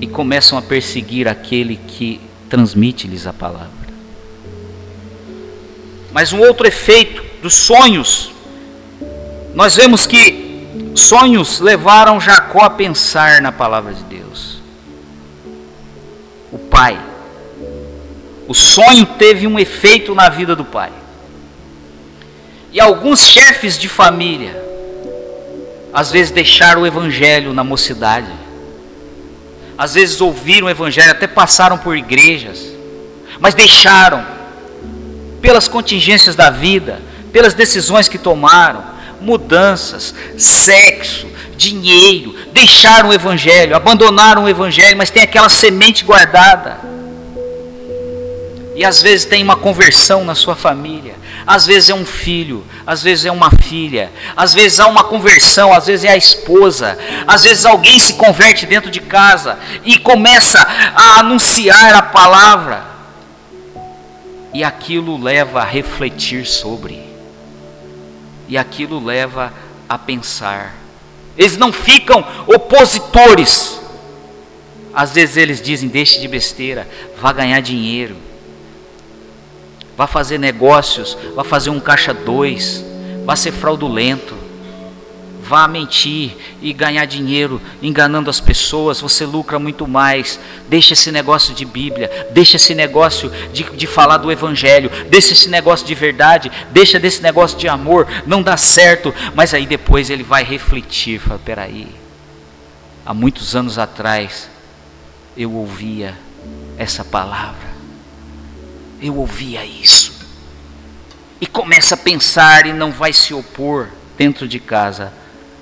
e 0.00 0.06
começam 0.06 0.58
a 0.58 0.62
perseguir 0.62 1.28
aquele 1.28 1.76
que 1.76 2.20
transmite-lhes 2.48 3.26
a 3.26 3.32
palavra. 3.32 3.84
Mas 6.12 6.32
um 6.32 6.40
outro 6.40 6.66
efeito 6.66 7.22
dos 7.42 7.54
sonhos, 7.54 8.32
nós 9.54 9.76
vemos 9.76 10.06
que 10.06 10.92
sonhos 10.94 11.60
levaram 11.60 12.20
Jacó 12.20 12.64
a 12.64 12.70
pensar 12.70 13.42
na 13.42 13.52
palavra 13.52 13.92
de 13.92 14.02
Deus. 14.04 14.58
O 16.50 16.58
pai, 16.58 17.00
o 18.46 18.54
sonho 18.54 19.06
teve 19.18 19.46
um 19.46 19.58
efeito 19.58 20.14
na 20.14 20.28
vida 20.28 20.54
do 20.54 20.64
pai. 20.64 20.92
E 22.74 22.80
alguns 22.80 23.20
chefes 23.20 23.78
de 23.78 23.88
família, 23.88 24.60
às 25.92 26.10
vezes 26.10 26.32
deixaram 26.32 26.82
o 26.82 26.86
evangelho 26.86 27.54
na 27.54 27.62
mocidade, 27.62 28.32
às 29.78 29.94
vezes 29.94 30.20
ouviram 30.20 30.66
o 30.66 30.70
evangelho, 30.70 31.12
até 31.12 31.28
passaram 31.28 31.78
por 31.78 31.96
igrejas, 31.96 32.66
mas 33.38 33.54
deixaram, 33.54 34.26
pelas 35.40 35.68
contingências 35.68 36.34
da 36.34 36.50
vida, 36.50 37.00
pelas 37.32 37.54
decisões 37.54 38.08
que 38.08 38.18
tomaram, 38.18 38.82
mudanças, 39.20 40.12
sexo, 40.36 41.28
dinheiro, 41.56 42.34
deixaram 42.52 43.10
o 43.10 43.12
evangelho, 43.12 43.76
abandonaram 43.76 44.44
o 44.44 44.48
evangelho, 44.48 44.98
mas 44.98 45.10
tem 45.10 45.22
aquela 45.22 45.48
semente 45.48 46.04
guardada. 46.04 46.80
E 48.74 48.84
às 48.84 49.00
vezes 49.00 49.24
tem 49.24 49.44
uma 49.44 49.54
conversão 49.54 50.24
na 50.24 50.34
sua 50.34 50.56
família, 50.56 51.14
às 51.46 51.66
vezes 51.66 51.90
é 51.90 51.94
um 51.94 52.06
filho, 52.06 52.64
às 52.86 53.02
vezes 53.02 53.26
é 53.26 53.30
uma 53.30 53.50
filha, 53.50 54.10
às 54.36 54.54
vezes 54.54 54.80
há 54.80 54.86
uma 54.86 55.04
conversão, 55.04 55.72
às 55.72 55.86
vezes 55.86 56.04
é 56.04 56.10
a 56.10 56.16
esposa, 56.16 56.98
às 57.26 57.44
vezes 57.44 57.66
alguém 57.66 57.98
se 57.98 58.14
converte 58.14 58.64
dentro 58.64 58.90
de 58.90 59.00
casa 59.00 59.58
e 59.84 59.98
começa 59.98 60.58
a 60.94 61.20
anunciar 61.20 61.94
a 61.94 62.02
palavra. 62.02 62.94
E 64.54 64.62
aquilo 64.62 65.20
leva 65.20 65.60
a 65.60 65.64
refletir 65.64 66.46
sobre. 66.46 67.02
E 68.48 68.56
aquilo 68.56 69.04
leva 69.04 69.52
a 69.88 69.98
pensar. 69.98 70.74
Eles 71.36 71.56
não 71.56 71.72
ficam 71.72 72.24
opositores. 72.46 73.80
Às 74.94 75.12
vezes 75.12 75.36
eles 75.36 75.60
dizem: 75.60 75.88
deixe 75.88 76.20
de 76.20 76.28
besteira, 76.28 76.88
vá 77.20 77.32
ganhar 77.32 77.60
dinheiro 77.60 78.16
vá 79.96 80.06
fazer 80.06 80.38
negócios, 80.38 81.16
vá 81.34 81.44
fazer 81.44 81.70
um 81.70 81.80
caixa 81.80 82.12
dois, 82.12 82.84
vá 83.24 83.36
ser 83.36 83.52
fraudulento, 83.52 84.34
vá 85.42 85.68
mentir 85.68 86.36
e 86.62 86.72
ganhar 86.72 87.04
dinheiro 87.04 87.60
enganando 87.82 88.30
as 88.30 88.40
pessoas, 88.40 89.00
você 89.00 89.26
lucra 89.26 89.58
muito 89.58 89.86
mais. 89.86 90.40
Deixa 90.68 90.94
esse 90.94 91.12
negócio 91.12 91.54
de 91.54 91.64
Bíblia, 91.64 92.28
deixa 92.32 92.56
esse 92.56 92.74
negócio 92.74 93.30
de, 93.52 93.64
de 93.64 93.86
falar 93.86 94.16
do 94.16 94.32
Evangelho, 94.32 94.90
deixa 95.08 95.34
esse 95.34 95.48
negócio 95.48 95.86
de 95.86 95.94
verdade, 95.94 96.50
deixa 96.70 96.98
desse 96.98 97.22
negócio 97.22 97.58
de 97.58 97.68
amor, 97.68 98.06
não 98.26 98.42
dá 98.42 98.56
certo, 98.56 99.14
mas 99.34 99.52
aí 99.52 99.66
depois 99.66 100.08
ele 100.08 100.22
vai 100.22 100.42
refletir, 100.42 101.20
fala, 101.20 101.40
peraí, 101.44 101.88
há 103.04 103.12
muitos 103.12 103.54
anos 103.54 103.78
atrás 103.78 104.48
eu 105.36 105.52
ouvia 105.52 106.16
essa 106.78 107.04
palavra 107.04 107.73
eu 109.00 109.16
ouvia 109.16 109.64
isso. 109.64 110.12
E 111.40 111.46
começa 111.46 111.94
a 111.94 111.98
pensar 111.98 112.66
e 112.66 112.72
não 112.72 112.90
vai 112.90 113.12
se 113.12 113.34
opor 113.34 113.88
dentro 114.16 114.46
de 114.46 114.58
casa 114.58 115.12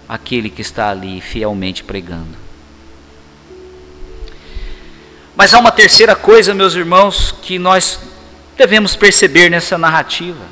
aquele 0.09 0.51
que 0.51 0.61
está 0.61 0.90
ali 0.90 1.21
fielmente 1.21 1.83
pregando. 1.83 2.37
Mas 5.35 5.55
há 5.55 5.59
uma 5.59 5.73
terceira 5.73 6.14
coisa, 6.14 6.55
meus 6.55 6.75
irmãos, 6.75 7.35
que 7.42 7.59
nós 7.59 7.99
devemos 8.57 8.95
perceber 8.95 9.49
nessa 9.49 9.79
narrativa: 9.79 10.45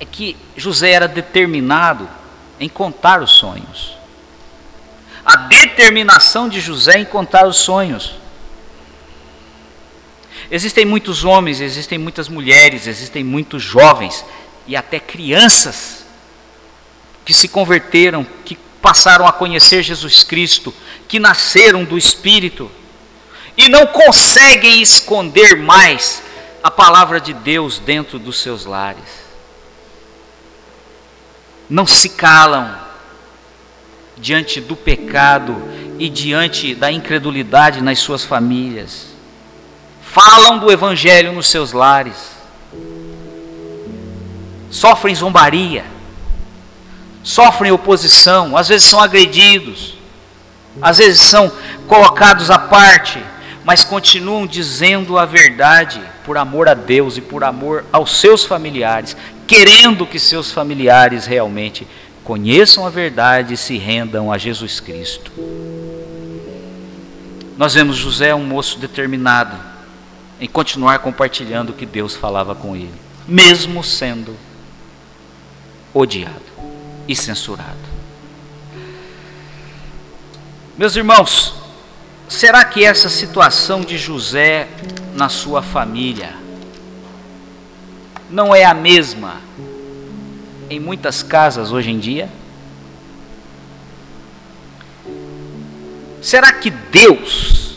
é 0.00 0.04
que 0.04 0.36
José 0.56 0.90
era 0.90 1.06
determinado 1.06 2.08
em 2.58 2.68
contar 2.68 3.22
os 3.22 3.30
sonhos. 3.30 3.96
A 5.24 5.36
determinação 5.36 6.48
de 6.48 6.60
José 6.60 6.98
em 6.98 7.04
contar 7.04 7.46
os 7.46 7.58
sonhos. 7.58 8.16
Existem 10.50 10.84
muitos 10.84 11.24
homens, 11.24 11.60
existem 11.60 11.98
muitas 11.98 12.28
mulheres, 12.28 12.86
existem 12.86 13.22
muitos 13.22 13.62
jovens 13.62 14.24
e 14.66 14.74
até 14.76 14.98
crianças 14.98 16.06
que 17.24 17.34
se 17.34 17.48
converteram, 17.48 18.26
que 18.44 18.56
passaram 18.80 19.26
a 19.26 19.32
conhecer 19.32 19.82
Jesus 19.82 20.22
Cristo, 20.22 20.72
que 21.06 21.18
nasceram 21.18 21.84
do 21.84 21.98
Espírito 21.98 22.70
e 23.56 23.68
não 23.68 23.86
conseguem 23.86 24.80
esconder 24.80 25.56
mais 25.56 26.22
a 26.62 26.70
palavra 26.70 27.20
de 27.20 27.34
Deus 27.34 27.78
dentro 27.78 28.18
dos 28.18 28.40
seus 28.40 28.64
lares. 28.64 29.26
Não 31.68 31.84
se 31.84 32.08
calam 32.10 32.78
diante 34.16 34.60
do 34.60 34.74
pecado 34.74 35.56
e 35.98 36.08
diante 36.08 36.74
da 36.74 36.90
incredulidade 36.90 37.82
nas 37.82 37.98
suas 37.98 38.24
famílias. 38.24 39.07
Falam 40.20 40.58
do 40.58 40.72
Evangelho 40.72 41.32
nos 41.32 41.46
seus 41.46 41.72
lares. 41.72 42.32
Sofrem 44.68 45.14
zombaria. 45.14 45.84
Sofrem 47.22 47.70
oposição. 47.70 48.56
Às 48.56 48.66
vezes 48.66 48.88
são 48.88 48.98
agredidos. 48.98 49.94
Às 50.82 50.98
vezes 50.98 51.20
são 51.20 51.52
colocados 51.86 52.50
à 52.50 52.58
parte 52.58 53.22
mas 53.64 53.84
continuam 53.84 54.46
dizendo 54.46 55.18
a 55.18 55.26
verdade 55.26 56.00
por 56.24 56.38
amor 56.38 56.70
a 56.70 56.72
Deus 56.72 57.18
e 57.18 57.20
por 57.20 57.44
amor 57.44 57.84
aos 57.92 58.18
seus 58.18 58.42
familiares, 58.42 59.14
querendo 59.46 60.06
que 60.06 60.18
seus 60.18 60.50
familiares 60.50 61.26
realmente 61.26 61.86
conheçam 62.24 62.86
a 62.86 62.88
verdade 62.88 63.52
e 63.52 63.56
se 63.58 63.76
rendam 63.76 64.32
a 64.32 64.38
Jesus 64.38 64.80
Cristo. 64.80 65.30
Nós 67.58 67.74
vemos 67.74 67.98
José 67.98 68.34
um 68.34 68.46
moço 68.46 68.78
determinado 68.78 69.67
em 70.40 70.48
continuar 70.48 71.00
compartilhando 71.00 71.70
o 71.70 71.74
que 71.74 71.86
Deus 71.86 72.14
falava 72.14 72.54
com 72.54 72.76
ele, 72.76 72.94
mesmo 73.26 73.82
sendo 73.82 74.36
odiado 75.92 76.42
e 77.06 77.16
censurado. 77.16 77.88
Meus 80.76 80.94
irmãos, 80.94 81.58
Será 82.28 82.62
que 82.62 82.84
essa 82.84 83.08
situação 83.08 83.80
de 83.80 83.96
José 83.96 84.68
na 85.14 85.30
sua 85.30 85.62
família 85.62 86.36
não 88.28 88.54
é 88.54 88.64
a 88.64 88.74
mesma 88.74 89.40
em 90.68 90.78
muitas 90.78 91.22
casas 91.22 91.72
hoje 91.72 91.90
em 91.90 91.98
dia? 91.98 92.28
Será 96.20 96.52
que 96.52 96.68
Deus 96.68 97.67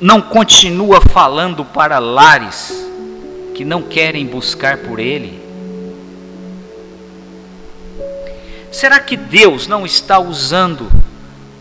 não 0.00 0.20
continua 0.20 1.00
falando 1.00 1.64
para 1.64 1.98
lares 1.98 2.72
que 3.54 3.64
não 3.64 3.82
querem 3.82 4.26
buscar 4.26 4.78
por 4.78 4.98
Ele? 4.98 5.40
Será 8.70 9.00
que 9.00 9.16
Deus 9.16 9.66
não 9.66 9.84
está 9.84 10.18
usando 10.18 10.90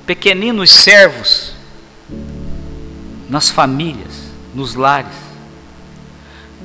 pequeninos 0.06 0.72
servos 0.72 1.54
nas 3.30 3.50
famílias, 3.50 4.28
nos 4.54 4.76
lares, 4.76 5.16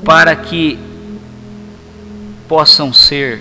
para 0.05 0.37
que 0.37 0.79
possam 2.49 2.93
ser 2.93 3.41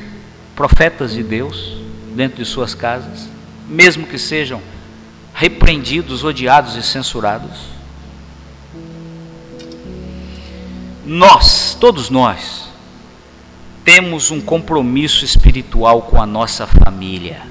profetas 0.55 1.11
de 1.11 1.23
Deus 1.23 1.77
dentro 2.15 2.37
de 2.37 2.45
suas 2.45 2.73
casas, 2.73 3.27
mesmo 3.67 4.07
que 4.07 4.17
sejam 4.17 4.61
repreendidos, 5.33 6.23
odiados 6.23 6.75
e 6.75 6.83
censurados. 6.83 7.70
Nós, 11.05 11.75
todos 11.79 12.09
nós, 12.09 12.69
temos 13.83 14.29
um 14.29 14.39
compromisso 14.39 15.25
espiritual 15.25 16.03
com 16.03 16.21
a 16.21 16.25
nossa 16.25 16.67
família. 16.67 17.41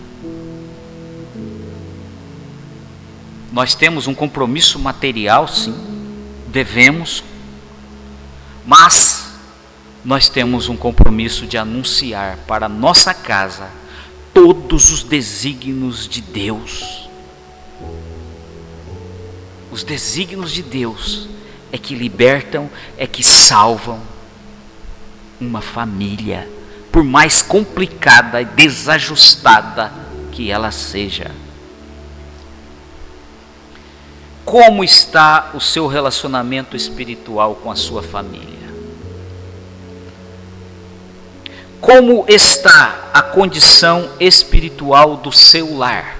Nós 3.52 3.74
temos 3.74 4.06
um 4.06 4.14
compromisso 4.14 4.78
material, 4.78 5.48
sim, 5.48 5.74
devemos, 6.46 7.24
mas 8.64 9.34
nós 10.04 10.28
temos 10.28 10.68
um 10.68 10.76
compromisso 10.76 11.44
de 11.44 11.58
anunciar 11.58 12.38
para 12.46 12.68
nossa 12.68 13.12
casa 13.12 13.68
todos 14.32 14.92
os 14.92 15.02
desígnios 15.02 16.08
de 16.08 16.20
Deus. 16.20 17.08
Os 19.72 19.82
desígnios 19.82 20.52
de 20.52 20.62
Deus 20.62 21.28
é 21.72 21.78
que 21.78 21.94
libertam, 21.94 22.70
é 22.96 23.06
que 23.06 23.22
salvam 23.22 24.00
uma 25.40 25.60
família, 25.60 26.48
por 26.92 27.02
mais 27.02 27.40
complicada 27.40 28.40
e 28.40 28.44
desajustada 28.44 29.92
que 30.32 30.50
ela 30.50 30.70
seja. 30.70 31.30
Como 34.44 34.82
está 34.82 35.50
o 35.54 35.60
seu 35.60 35.86
relacionamento 35.86 36.76
espiritual 36.76 37.54
com 37.54 37.70
a 37.70 37.76
sua 37.76 38.02
família? 38.02 38.50
Como 41.80 42.24
está 42.28 43.08
a 43.14 43.22
condição 43.22 44.10
espiritual 44.18 45.16
do 45.16 45.32
seu 45.32 45.76
lar? 45.76 46.19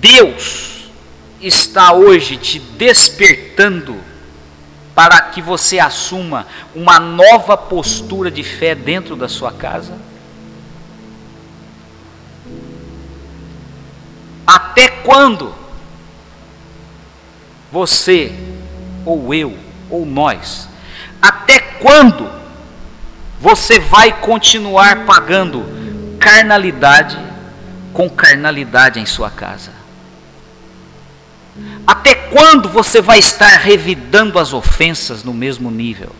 Deus 0.00 0.90
está 1.40 1.92
hoje 1.92 2.36
te 2.36 2.58
despertando 2.58 3.96
para 4.94 5.20
que 5.20 5.42
você 5.42 5.78
assuma 5.78 6.46
uma 6.74 6.98
nova 6.98 7.56
postura 7.56 8.30
de 8.30 8.42
fé 8.42 8.74
dentro 8.74 9.14
da 9.14 9.28
sua 9.28 9.52
casa? 9.52 9.98
Até 14.46 14.88
quando 14.88 15.54
você, 17.70 18.32
ou 19.04 19.34
eu, 19.34 19.54
ou 19.90 20.06
nós, 20.06 20.66
até 21.20 21.58
quando 21.60 22.30
você 23.38 23.78
vai 23.78 24.18
continuar 24.20 25.04
pagando 25.04 25.66
carnalidade 26.18 27.18
com 27.92 28.08
carnalidade 28.08 28.98
em 28.98 29.04
sua 29.04 29.30
casa? 29.30 29.75
Até 31.86 32.14
quando 32.14 32.68
você 32.68 33.00
vai 33.00 33.18
estar 33.18 33.58
revidando 33.58 34.38
as 34.38 34.52
ofensas 34.52 35.22
no 35.22 35.32
mesmo 35.32 35.70
nível? 35.70 36.10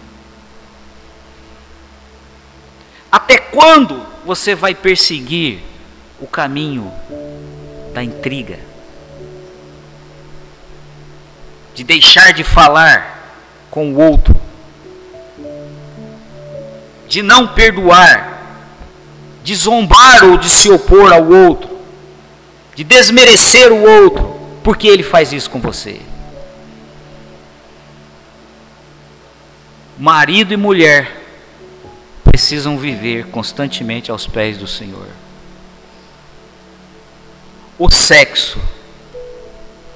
Até 3.11 3.38
quando 3.38 4.00
você 4.24 4.55
vai 4.55 4.74
perseguir 4.74 5.61
o 6.20 6.26
caminho 6.26 6.92
da 7.92 8.02
intriga, 8.02 8.58
de 11.75 11.83
deixar 11.83 12.33
de 12.33 12.44
falar 12.44 13.35
com 13.71 13.92
o 13.92 14.00
outro, 14.00 14.35
de 17.08 17.23
não 17.23 17.48
perdoar, 17.48 18.42
de 19.42 19.54
zombar 19.54 20.25
ou 20.25 20.37
de 20.37 20.48
se 20.48 20.71
opor 20.71 21.12
ao 21.12 21.27
outro, 21.27 21.79
de 22.75 22.85
desmerecer 22.85 23.73
o 23.73 23.83
outro, 23.83 24.36
porque 24.67 24.88
ele 24.88 25.04
faz 25.04 25.33
isso 25.33 25.48
com 25.48 25.60
você. 25.60 26.00
Marido 29.96 30.52
e 30.52 30.56
mulher 30.56 31.23
precisam 32.25 32.77
viver 32.77 33.29
constantemente 33.29 34.10
aos 34.10 34.27
pés 34.27 34.58
do 34.58 34.67
Senhor 34.67 35.06
o 37.79 37.88
sexo, 37.88 38.58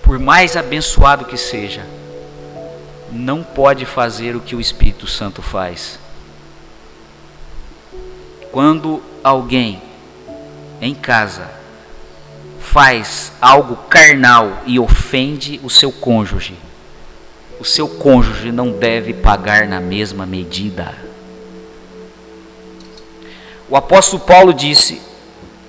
por 0.02 0.20
mais 0.20 0.56
abençoado 0.56 1.24
que 1.24 1.36
seja, 1.36 1.84
não 3.10 3.42
pode 3.42 3.84
fazer 3.84 4.36
o 4.36 4.40
que 4.40 4.54
o 4.54 4.60
Espírito 4.60 5.08
Santo 5.08 5.42
faz. 5.42 5.98
Quando 8.52 9.02
alguém 9.24 9.82
em 10.80 10.94
casa 10.94 11.58
faz 12.72 13.32
algo 13.40 13.74
carnal 13.88 14.62
e 14.64 14.78
ofende 14.78 15.60
o 15.64 15.68
seu 15.68 15.90
cônjuge, 15.90 16.54
o 17.58 17.64
seu 17.64 17.88
cônjuge 17.88 18.52
não 18.52 18.70
deve 18.70 19.12
pagar 19.12 19.66
na 19.66 19.80
mesma 19.80 20.24
medida. 20.24 20.94
O 23.68 23.76
apóstolo 23.76 24.22
Paulo 24.22 24.54
disse 24.54 25.02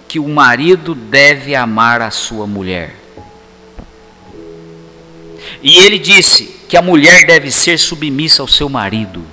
que 0.07 0.19
o 0.19 0.27
marido 0.27 0.93
deve 0.93 1.55
amar 1.55 2.01
a 2.01 2.11
sua 2.11 2.45
mulher. 2.45 2.95
E 5.63 5.79
ele 5.79 5.97
disse 5.97 6.61
que 6.69 6.77
a 6.77 6.81
mulher 6.81 7.25
deve 7.25 7.51
ser 7.51 7.79
submissa 7.79 8.43
ao 8.43 8.47
seu 8.47 8.69
marido. 8.69 9.25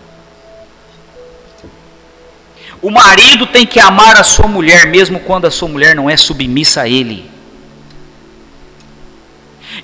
O 2.80 2.90
marido 2.90 3.46
tem 3.46 3.66
que 3.66 3.78
amar 3.78 4.16
a 4.16 4.24
sua 4.24 4.48
mulher, 4.48 4.86
mesmo 4.86 5.20
quando 5.20 5.46
a 5.46 5.50
sua 5.50 5.68
mulher 5.68 5.94
não 5.94 6.08
é 6.08 6.16
submissa 6.16 6.82
a 6.82 6.88
ele. 6.88 7.37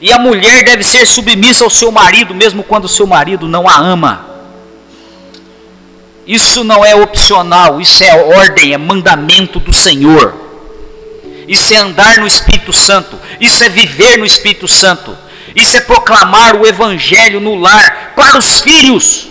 E 0.01 0.13
a 0.13 0.19
mulher 0.19 0.65
deve 0.65 0.85
ser 0.85 1.07
submissa 1.07 1.65
ao 1.65 1.71
seu 1.71 1.91
marido, 1.91 2.35
mesmo 2.35 2.63
quando 2.63 2.85
o 2.85 2.89
seu 2.89 3.07
marido 3.07 3.49
não 3.49 3.69
a 3.69 3.77
ama. 3.77 4.27
Isso 6.27 6.65
não 6.65 6.85
é 6.85 6.95
opcional, 6.95 7.81
isso 7.81 8.03
é 8.03 8.15
ordem, 8.15 8.73
é 8.73 8.79
mandamento 8.79 9.61
do 9.61 9.73
Senhor. 9.73 10.35
Isso 11.47 11.75
é 11.75 11.77
andar 11.77 12.19
no 12.19 12.27
Espírito 12.27 12.73
Santo, 12.73 13.21
isso 13.39 13.63
é 13.63 13.69
viver 13.69 14.17
no 14.17 14.25
Espírito 14.25 14.67
Santo, 14.67 15.17
isso 15.55 15.77
é 15.77 15.81
proclamar 15.81 16.57
o 16.57 16.67
Evangelho 16.67 17.39
no 17.39 17.55
lar 17.55 18.15
para 18.17 18.39
os 18.39 18.61
filhos. 18.61 19.29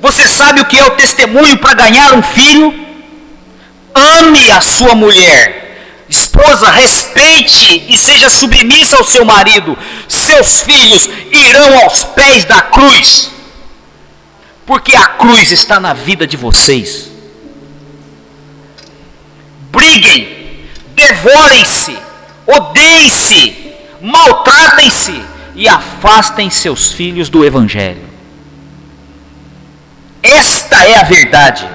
Você 0.00 0.26
sabe 0.26 0.62
o 0.62 0.64
que 0.64 0.78
é 0.78 0.84
o 0.84 0.92
testemunho 0.92 1.58
para 1.58 1.74
ganhar 1.74 2.14
um 2.14 2.22
filho? 2.22 2.72
Ame 3.94 4.50
a 4.50 4.60
sua 4.62 4.94
mulher. 4.94 5.59
Esposa, 6.10 6.68
respeite 6.72 7.86
e 7.88 7.96
seja 7.96 8.28
submissa 8.28 8.96
ao 8.96 9.04
seu 9.04 9.24
marido. 9.24 9.78
Seus 10.08 10.60
filhos 10.60 11.08
irão 11.30 11.84
aos 11.84 12.02
pés 12.02 12.44
da 12.44 12.60
cruz. 12.62 13.30
Porque 14.66 14.96
a 14.96 15.06
cruz 15.06 15.52
está 15.52 15.78
na 15.78 15.92
vida 15.92 16.26
de 16.26 16.36
vocês. 16.36 17.08
Briguem, 19.70 20.66
devorem-se, 20.96 21.96
odeiem-se, 22.44 23.72
maltratem-se 24.00 25.22
e 25.54 25.68
afastem 25.68 26.50
seus 26.50 26.90
filhos 26.90 27.28
do 27.28 27.44
evangelho. 27.44 28.08
Esta 30.20 30.84
é 30.84 30.98
a 30.98 31.04
verdade. 31.04 31.68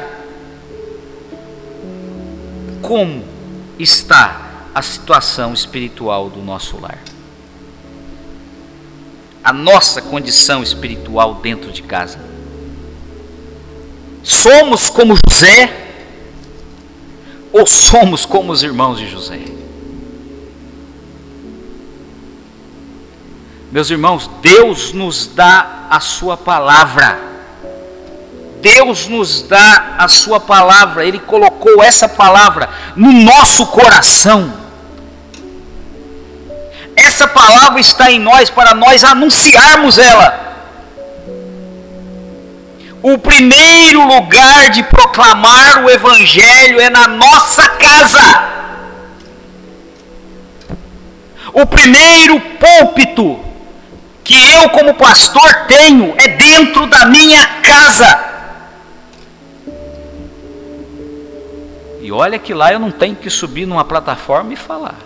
Como 2.82 3.35
está 3.80 4.70
a 4.74 4.82
situação 4.82 5.54
espiritual 5.54 6.30
do 6.30 6.42
nosso 6.42 6.80
lar? 6.80 7.00
A 9.44 9.54
nossa 9.54 10.02
condição 10.02 10.64
espiritual 10.64 11.36
dentro 11.36 11.72
de 11.72 11.84
casa. 11.84 12.20
Somos 14.24 14.90
como 14.90 15.16
José 15.30 15.86
ou 17.54 17.66
somos 17.66 18.26
como 18.26 18.52
os 18.52 18.64
irmãos 18.64 18.98
de 18.98 19.08
José? 19.08 19.40
Meus 23.72 23.90
irmãos, 23.90 24.30
Deus 24.42 24.94
nos 24.94 25.28
dá 25.28 25.88
a 25.90 26.00
Sua 26.00 26.38
palavra 26.38 27.35
Deus 28.66 29.08
nos 29.08 29.44
dá 29.44 29.94
a 29.96 30.08
Sua 30.08 30.40
palavra, 30.40 31.06
Ele 31.06 31.20
colocou 31.20 31.84
essa 31.84 32.10
palavra 32.10 32.68
no 32.96 33.12
nosso 33.12 33.68
coração. 33.68 34.52
Essa 36.96 37.28
palavra 37.28 37.80
está 37.80 38.10
em 38.10 38.20
nós 38.20 38.50
para 38.50 38.74
nós 38.74 39.04
anunciarmos 39.04 40.00
ela. 40.00 40.56
O 43.04 43.20
primeiro 43.20 44.04
lugar 44.04 44.72
de 44.72 44.82
proclamar 44.82 45.84
o 45.84 45.90
Evangelho 45.92 46.82
é 46.82 46.90
na 46.90 47.08
nossa 47.08 47.70
casa. 47.70 48.50
O 51.54 51.68
primeiro 51.68 52.40
púlpito 52.40 53.40
que 54.24 54.34
eu, 54.54 54.70
como 54.70 54.96
pastor, 54.96 55.54
tenho 55.68 56.16
é 56.18 56.30
dentro 56.30 56.88
da 56.88 57.06
minha 57.06 57.46
casa. 57.62 58.35
E 62.06 62.12
olha 62.12 62.38
que 62.38 62.54
lá 62.54 62.72
eu 62.72 62.78
não 62.78 62.92
tenho 62.92 63.16
que 63.16 63.32
subir 63.32 63.66
numa 63.66 63.84
plataforma 63.84 64.54
e 64.54 64.56
falar. 64.56 65.00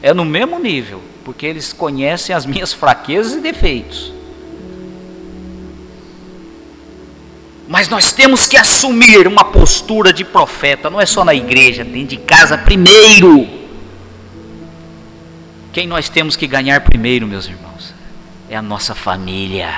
É 0.00 0.14
no 0.14 0.24
mesmo 0.24 0.58
nível, 0.58 1.02
porque 1.22 1.44
eles 1.44 1.74
conhecem 1.74 2.34
as 2.34 2.46
minhas 2.46 2.72
fraquezas 2.72 3.34
e 3.34 3.40
defeitos. 3.40 4.10
Mas 7.68 7.90
nós 7.90 8.14
temos 8.14 8.46
que 8.46 8.56
assumir 8.56 9.26
uma 9.26 9.44
postura 9.44 10.10
de 10.10 10.24
profeta, 10.24 10.88
não 10.88 10.98
é 10.98 11.04
só 11.04 11.22
na 11.22 11.34
igreja, 11.34 11.84
dentro 11.84 12.08
de 12.08 12.16
casa 12.16 12.56
primeiro. 12.56 13.46
Quem 15.70 15.86
nós 15.86 16.08
temos 16.08 16.34
que 16.34 16.46
ganhar 16.46 16.80
primeiro, 16.80 17.26
meus 17.26 17.46
irmãos? 17.46 17.92
É 18.48 18.56
a 18.56 18.62
nossa 18.62 18.94
família. 18.94 19.68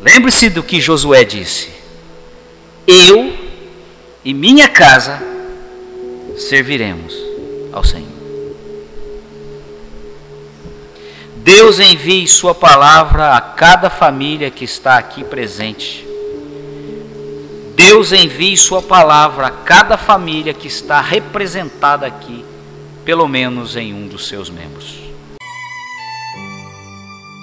Lembre-se 0.00 0.48
do 0.48 0.62
que 0.62 0.80
Josué 0.80 1.24
disse: 1.24 1.70
Eu 2.86 3.39
e 4.24 4.34
minha 4.34 4.68
casa 4.68 5.18
serviremos 6.36 7.14
ao 7.72 7.84
Senhor. 7.84 8.20
Deus 11.36 11.80
envie 11.80 12.26
Sua 12.28 12.54
palavra 12.54 13.34
a 13.34 13.40
cada 13.40 13.88
família 13.88 14.50
que 14.50 14.64
está 14.64 14.98
aqui 14.98 15.24
presente. 15.24 16.06
Deus 17.74 18.12
envie 18.12 18.56
Sua 18.56 18.82
palavra 18.82 19.46
a 19.46 19.50
cada 19.50 19.96
família 19.96 20.52
que 20.52 20.68
está 20.68 21.00
representada 21.00 22.06
aqui, 22.06 22.44
pelo 23.04 23.26
menos 23.26 23.74
em 23.74 23.94
um 23.94 24.06
dos 24.06 24.28
seus 24.28 24.50
membros. 24.50 24.98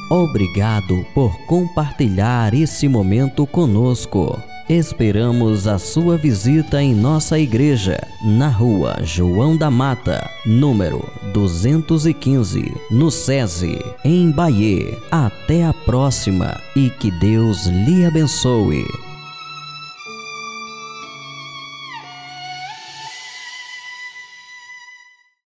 Obrigado 0.10 1.06
por 1.14 1.36
compartilhar 1.48 2.54
esse 2.54 2.88
momento 2.88 3.46
conosco. 3.48 4.42
Esperamos 4.70 5.66
a 5.66 5.80
sua 5.80 6.18
visita 6.18 6.84
em 6.84 6.94
nossa 6.94 7.40
igreja, 7.40 8.06
na 8.22 8.50
rua 8.50 8.98
João 9.02 9.56
da 9.56 9.72
Mata, 9.72 10.30
número 10.46 11.10
215, 11.34 12.76
no 12.92 13.10
SESI, 13.10 13.80
em 14.04 14.30
Bahia. 14.30 14.98
Até 15.10 15.64
a 15.66 15.74
próxima 15.74 16.60
e 16.76 16.90
que 16.90 17.10
Deus 17.10 17.68
lhe 17.68 18.06
abençoe. 18.06 18.86